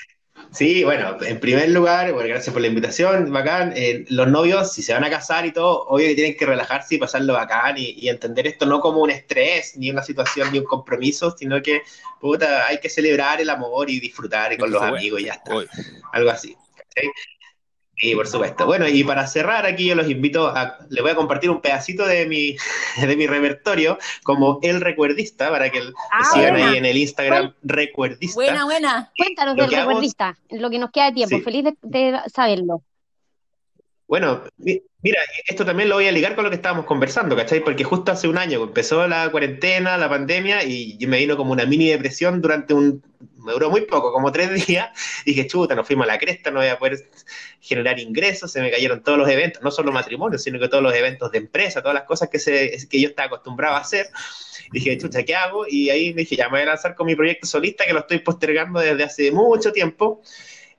Sí, 0.60 0.84
bueno, 0.84 1.15
en 1.22 1.39
primer 1.39 1.69
lugar, 1.69 2.12
bueno, 2.12 2.28
gracias 2.28 2.52
por 2.52 2.62
la 2.62 2.67
invitación, 2.67 3.32
bacán. 3.32 3.72
Eh, 3.78 4.04
los 4.10 4.28
novios, 4.28 4.74
si 4.74 4.84
se 4.84 4.91
van 4.91 5.06
a 5.06 5.10
casar 5.10 5.45
y 5.45 5.54
todo, 5.54 5.86
obvio 5.86 6.08
que 6.08 6.15
tienen 6.15 6.36
que 6.36 6.45
relajarse 6.45 6.95
y 6.95 6.98
pasarlo 6.98 7.32
bacán 7.32 7.76
y, 7.78 8.10
entender 8.10 8.45
esto 8.45 8.65
no 8.65 8.82
como 8.82 9.00
un 9.00 9.10
estrés, 9.10 9.78
ni 9.78 9.89
una 9.89 10.04
situación, 10.04 10.52
ni 10.52 10.60
un 10.60 10.65
compromiso, 10.65 11.34
sino 11.38 11.62
que, 11.62 11.84
puta, 12.19 12.67
hay 12.67 12.82
que 12.82 12.89
celebrar 12.89 13.39
el 13.39 13.50
amor 13.50 13.89
y 13.89 14.02
disfrutar 14.02 14.58
con 14.58 14.69
los 14.69 14.82
amigos 14.82 15.22
y 15.22 15.26
ya 15.28 15.36
está. 15.36 15.54
Algo 16.12 16.30
así. 16.30 16.58
Sí, 16.93 17.10
por 18.16 18.28
supuesto. 18.28 18.66
Bueno, 18.66 18.88
y 18.88 19.04
para 19.04 19.28
cerrar 19.28 19.66
aquí 19.66 19.86
yo 19.86 19.96
los 19.96 20.10
invito 20.10 20.48
a, 20.48 20.78
les 20.90 21.02
voy 21.02 21.12
a 21.12 21.16
compartir 21.16 21.50
un 21.50 21.62
pedacito 21.62 22.06
de 22.06 22.26
mi, 22.26 22.56
de 23.06 23.16
mi 23.16 23.28
repertorio 23.28 23.98
como 24.24 24.60
el 24.62 24.82
recuerdista, 24.82 25.50
para 25.50 25.70
que 25.70 25.82
ah, 26.12 26.24
sigan 26.34 26.56
ahí 26.56 26.78
en 26.78 26.86
el 26.86 26.98
Instagram 26.98 27.54
recuerdista. 27.62 28.36
Buena, 28.36 28.66
buena. 28.66 29.12
Cuéntanos 29.18 29.56
del 29.56 29.72
recuerdista, 29.72 30.38
lo 30.50 30.70
que 30.70 30.80
nos 30.80 30.92
queda 30.92 31.06
de 31.06 31.14
tiempo. 31.14 31.40
Feliz 31.42 31.66
de, 31.82 32.20
saberlo. 32.34 32.84
Bueno, 34.08 34.42
mira, 34.58 35.20
esto 35.46 35.66
también 35.66 35.88
lo 35.88 35.96
voy 35.96 36.08
a 36.08 36.12
ligar 36.12 36.34
con 36.34 36.44
lo 36.44 36.50
que 36.50 36.56
estábamos 36.56 36.86
conversando, 36.86 37.36
¿cachai? 37.36 37.64
Porque 37.64 37.84
justo 37.84 38.12
hace 38.12 38.28
un 38.28 38.40
año 38.40 38.64
empezó 38.64 39.08
la 39.08 39.30
cuarentena, 39.30 39.98
la 39.98 40.10
pandemia, 40.10 40.64
y 40.64 40.98
me 41.06 41.20
vino 41.20 41.38
como 41.38 41.52
una 41.52 41.66
mini 41.66 41.90
depresión 41.90 42.42
durante 42.42 42.74
un, 42.74 43.04
me 43.43 43.54
duró 43.54 43.69
muy 43.69 43.82
poco, 43.82 44.12
como 44.12 44.32
tres 44.32 44.65
días, 44.67 44.89
dije, 45.25 45.47
chuta, 45.47 45.75
nos 45.75 45.88
fuimos 45.88 46.06
a 46.06 46.08
la 46.08 46.17
cresta, 46.17 46.52
no 46.52 46.60
voy 46.60 46.69
a 46.69 46.78
poder 46.78 47.10
generar 47.60 47.99
ingresos, 47.99 48.52
se 48.52 48.62
me 48.62 48.71
cayeron 48.71 49.04
todos 49.04 49.17
los 49.17 49.30
eventos, 49.30 49.62
no 49.62 49.71
solo 49.71 49.91
matrimonios, 49.91 50.43
sino 50.43 50.60
que 50.60 50.67
todos 50.67 50.84
los 50.84 50.93
eventos 50.93 51.32
de 51.32 51.39
empresa, 51.39 51.82
todas 51.82 51.95
las 51.95 52.04
cosas 52.04 52.30
que, 52.30 52.39
se, 52.39 52.88
que 52.89 53.02
yo 53.02 53.10
estaba 53.10 53.28
acostumbrado 53.28 53.75
a 53.75 53.80
hacer. 53.80 54.08
Dije, 54.71 54.97
chuta, 54.97 55.23
¿qué 55.23 55.36
hago? 55.36 55.65
Y 55.67 55.89
ahí 55.89 56.13
dije, 56.13 56.36
ya 56.36 56.45
me 56.45 56.52
voy 56.52 56.62
a 56.62 56.65
lanzar 56.65 56.95
con 56.95 57.08
mi 57.08 57.15
proyecto 57.15 57.47
solista, 57.47 57.86
que 57.86 57.93
lo 57.93 57.99
estoy 57.99 58.19
postergando 58.19 58.80
desde 58.80 59.04
hace 59.04 59.32
mucho 59.32 59.71
tiempo. 59.71 60.21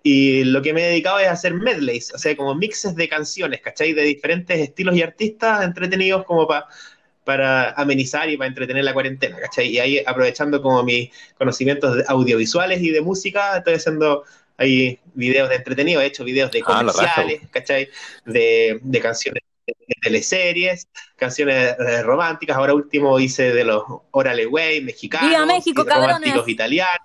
Y 0.02 0.44
lo 0.44 0.62
que 0.62 0.72
me 0.72 0.82
he 0.82 0.88
dedicado 0.90 1.18
es 1.18 1.28
a 1.28 1.32
hacer 1.32 1.52
medleys, 1.52 2.14
o 2.14 2.18
sea, 2.18 2.34
como 2.34 2.54
mixes 2.54 2.96
de 2.96 3.08
canciones, 3.08 3.60
¿cachai? 3.60 3.92
De 3.92 4.02
diferentes 4.02 4.58
estilos 4.58 4.96
y 4.96 5.02
artistas 5.02 5.62
entretenidos 5.62 6.24
como 6.24 6.46
para 6.46 6.66
para 7.30 7.70
amenizar 7.74 8.28
y 8.28 8.36
para 8.36 8.48
entretener 8.48 8.82
la 8.82 8.92
cuarentena, 8.92 9.38
¿cachai? 9.38 9.68
Y 9.68 9.78
ahí 9.78 10.02
aprovechando 10.04 10.60
como 10.60 10.82
mis 10.82 11.10
conocimientos 11.38 12.02
audiovisuales 12.08 12.82
y 12.82 12.90
de 12.90 13.00
música, 13.00 13.58
estoy 13.58 13.74
haciendo 13.74 14.24
ahí 14.56 14.98
videos 15.14 15.48
de 15.48 15.54
entretenido, 15.54 16.00
he 16.00 16.06
hecho 16.06 16.24
videos 16.24 16.50
de 16.50 16.60
ah, 16.66 16.78
comerciales, 16.78 17.42
¿cachai? 17.52 17.88
De, 18.24 18.80
de 18.82 19.00
canciones 19.00 19.44
de 19.64 19.74
teleseries, 20.02 20.88
canciones 21.14 21.76
eh, 21.78 22.02
románticas, 22.02 22.56
ahora 22.56 22.74
último 22.74 23.20
hice 23.20 23.52
de 23.52 23.62
los 23.62 23.84
Orale 24.10 24.48
Way 24.48 24.80
mexicanos, 24.80 25.46
México, 25.46 25.84
románticos 25.84 26.48
italianos. 26.48 26.98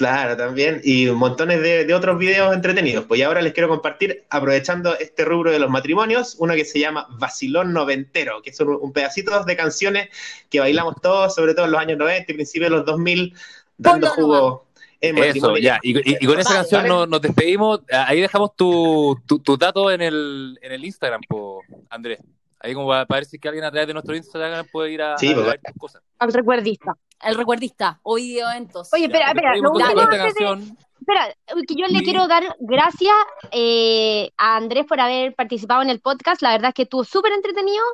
Claro, 0.00 0.34
también. 0.34 0.80
Y 0.82 1.08
montones 1.08 1.60
de, 1.60 1.92
otros 1.92 2.18
videos 2.18 2.54
entretenidos. 2.54 3.04
Pues 3.04 3.22
ahora 3.22 3.42
les 3.42 3.52
quiero 3.52 3.68
compartir, 3.68 4.24
aprovechando 4.30 4.96
este 4.98 5.26
rubro 5.26 5.50
de 5.50 5.58
los 5.58 5.68
matrimonios, 5.68 6.36
uno 6.38 6.54
que 6.54 6.64
se 6.64 6.78
llama 6.78 7.06
Vacilón 7.18 7.74
Noventero, 7.74 8.40
que 8.40 8.50
son 8.50 8.68
un 8.80 8.94
pedacito 8.94 9.44
de 9.44 9.56
canciones 9.58 10.08
que 10.48 10.58
bailamos 10.58 10.94
todos, 11.02 11.34
sobre 11.34 11.52
todo 11.52 11.66
en 11.66 11.72
los 11.72 11.80
años 11.82 11.98
90 11.98 12.32
y 12.32 12.34
principios 12.34 12.70
de 12.70 12.76
los 12.78 12.86
2000, 12.86 13.34
dando 13.76 14.06
jugo. 14.08 14.68
En 15.02 15.18
Eso, 15.18 15.58
ya. 15.58 15.78
Y, 15.82 16.24
con 16.24 16.40
esa 16.40 16.54
canción 16.54 16.88
nos, 16.88 17.20
despedimos. 17.20 17.80
Ahí 17.90 18.22
dejamos 18.22 18.56
tu, 18.56 19.20
tu, 19.26 19.58
dato 19.58 19.90
en 19.90 20.00
el, 20.00 20.58
en 20.62 20.72
el 20.72 20.82
Instagram, 20.82 21.20
po, 21.28 21.60
Andrés. 21.90 22.20
Ahí 22.60 22.74
como 22.74 22.88
para 22.88 23.06
ver 23.08 23.24
si 23.24 23.38
que 23.38 23.48
alguien 23.48 23.64
a 23.64 23.70
través 23.70 23.86
de 23.86 23.94
nuestro 23.94 24.14
Instagram 24.14 24.66
puede 24.70 24.92
ir 24.92 25.02
a, 25.02 25.16
sí, 25.16 25.32
pues, 25.34 25.46
ver 25.46 25.60
tus 25.64 25.76
cosas. 25.78 26.02
Al 26.18 26.32
recuerdista. 26.32 26.94
El 27.22 27.34
recuerdista, 27.34 28.00
hoy 28.02 28.38
eventos. 28.38 28.88
Oye, 28.94 29.04
espera, 29.04 29.28
espera, 29.28 29.52
espera, 29.54 31.34
que 31.66 31.74
yo 31.74 31.86
le 31.86 32.02
quiero 32.02 32.26
dar 32.26 32.56
gracias 32.60 33.14
eh, 33.50 34.30
a 34.38 34.56
Andrés 34.56 34.86
por 34.86 35.00
haber 35.00 35.34
participado 35.34 35.82
en 35.82 35.90
el 35.90 36.00
podcast. 36.00 36.40
La 36.40 36.52
verdad 36.52 36.68
es 36.68 36.74
que 36.74 36.82
estuvo 36.82 37.04
súper 37.04 37.32
entretenido 37.32 37.84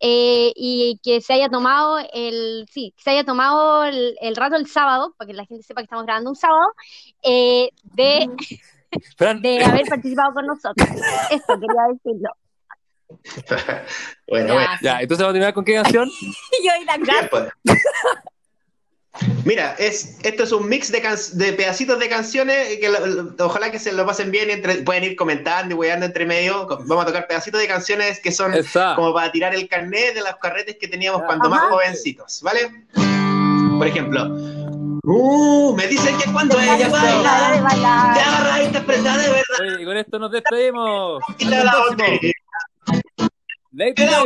eh, 0.00 0.52
y 0.56 0.98
que 1.02 1.20
se 1.20 1.32
haya 1.34 1.48
tomado 1.48 1.98
el, 2.12 2.66
sí, 2.72 2.92
que 2.96 3.02
se 3.02 3.10
haya 3.10 3.24
tomado 3.24 3.84
el, 3.84 4.36
rato 4.36 4.56
el 4.56 4.66
sábado, 4.66 5.14
para 5.16 5.28
que 5.28 5.34
la 5.34 5.46
gente 5.46 5.62
sepa 5.62 5.80
que 5.80 5.84
estamos 5.84 6.04
grabando 6.04 6.30
un 6.30 6.36
sábado, 6.36 6.66
eh, 7.22 7.70
de, 7.84 8.28
de 9.42 9.64
haber 9.64 9.86
participado 9.86 10.34
con 10.34 10.46
nosotros. 10.46 10.88
Eso 11.30 11.54
quería 11.54 11.82
decirlo. 11.92 12.30
bueno, 14.28 14.54
bueno. 14.54 14.70
Ya, 14.80 15.00
entonces 15.00 15.18
vamos 15.18 15.30
a 15.30 15.32
terminar 15.32 15.54
con 15.54 15.64
qué 15.64 15.74
canción. 15.74 16.08
yo 16.64 16.70
y 16.80 16.84
la 16.84 16.96
gracia. 16.98 17.54
Mira, 19.44 19.74
es, 19.78 20.18
esto 20.22 20.44
es 20.44 20.52
un 20.52 20.68
mix 20.68 20.90
de, 20.90 21.02
de 21.34 21.52
pedacitos 21.52 21.98
de 21.98 22.08
canciones 22.08 22.78
que 22.78 22.90
ojalá 23.40 23.70
que 23.70 23.78
se 23.78 23.92
lo 23.92 24.06
pasen 24.06 24.30
bien 24.30 24.48
y 24.50 24.82
pueden 24.82 25.04
ir 25.04 25.16
comentando 25.16 25.74
y 25.74 25.78
weando 25.78 26.06
entre 26.06 26.24
medio. 26.24 26.66
Vamos 26.66 27.02
a 27.02 27.06
tocar 27.06 27.26
pedacitos 27.26 27.60
de 27.60 27.68
canciones 27.68 28.20
que 28.20 28.32
son 28.32 28.52
como 28.96 29.12
para 29.12 29.30
tirar 29.30 29.54
el 29.54 29.68
carnet 29.68 30.14
de 30.14 30.20
los 30.20 30.36
carretes 30.36 30.76
que 30.80 30.88
teníamos 30.88 31.22
cuando 31.24 31.50
más 31.50 31.68
jovencitos, 31.68 32.40
¿vale? 32.42 32.86
Por 33.76 33.86
ejemplo, 33.86 34.26
uh, 35.04 35.74
me 35.76 35.86
dicen 35.88 36.16
que 36.16 36.32
cuando 36.32 36.58
ella 36.58 36.88
baila, 36.88 38.12
te 38.14 38.20
agarra 38.20 38.62
y 38.62 38.68
te 38.68 38.80
de 38.80 39.02
verdad. 39.02 39.80
y 39.80 39.84
con 39.84 39.96
esto 39.96 40.18
nos 40.18 40.30
despedimos. 40.30 41.22
Y 43.74 44.04
la, 44.04 44.20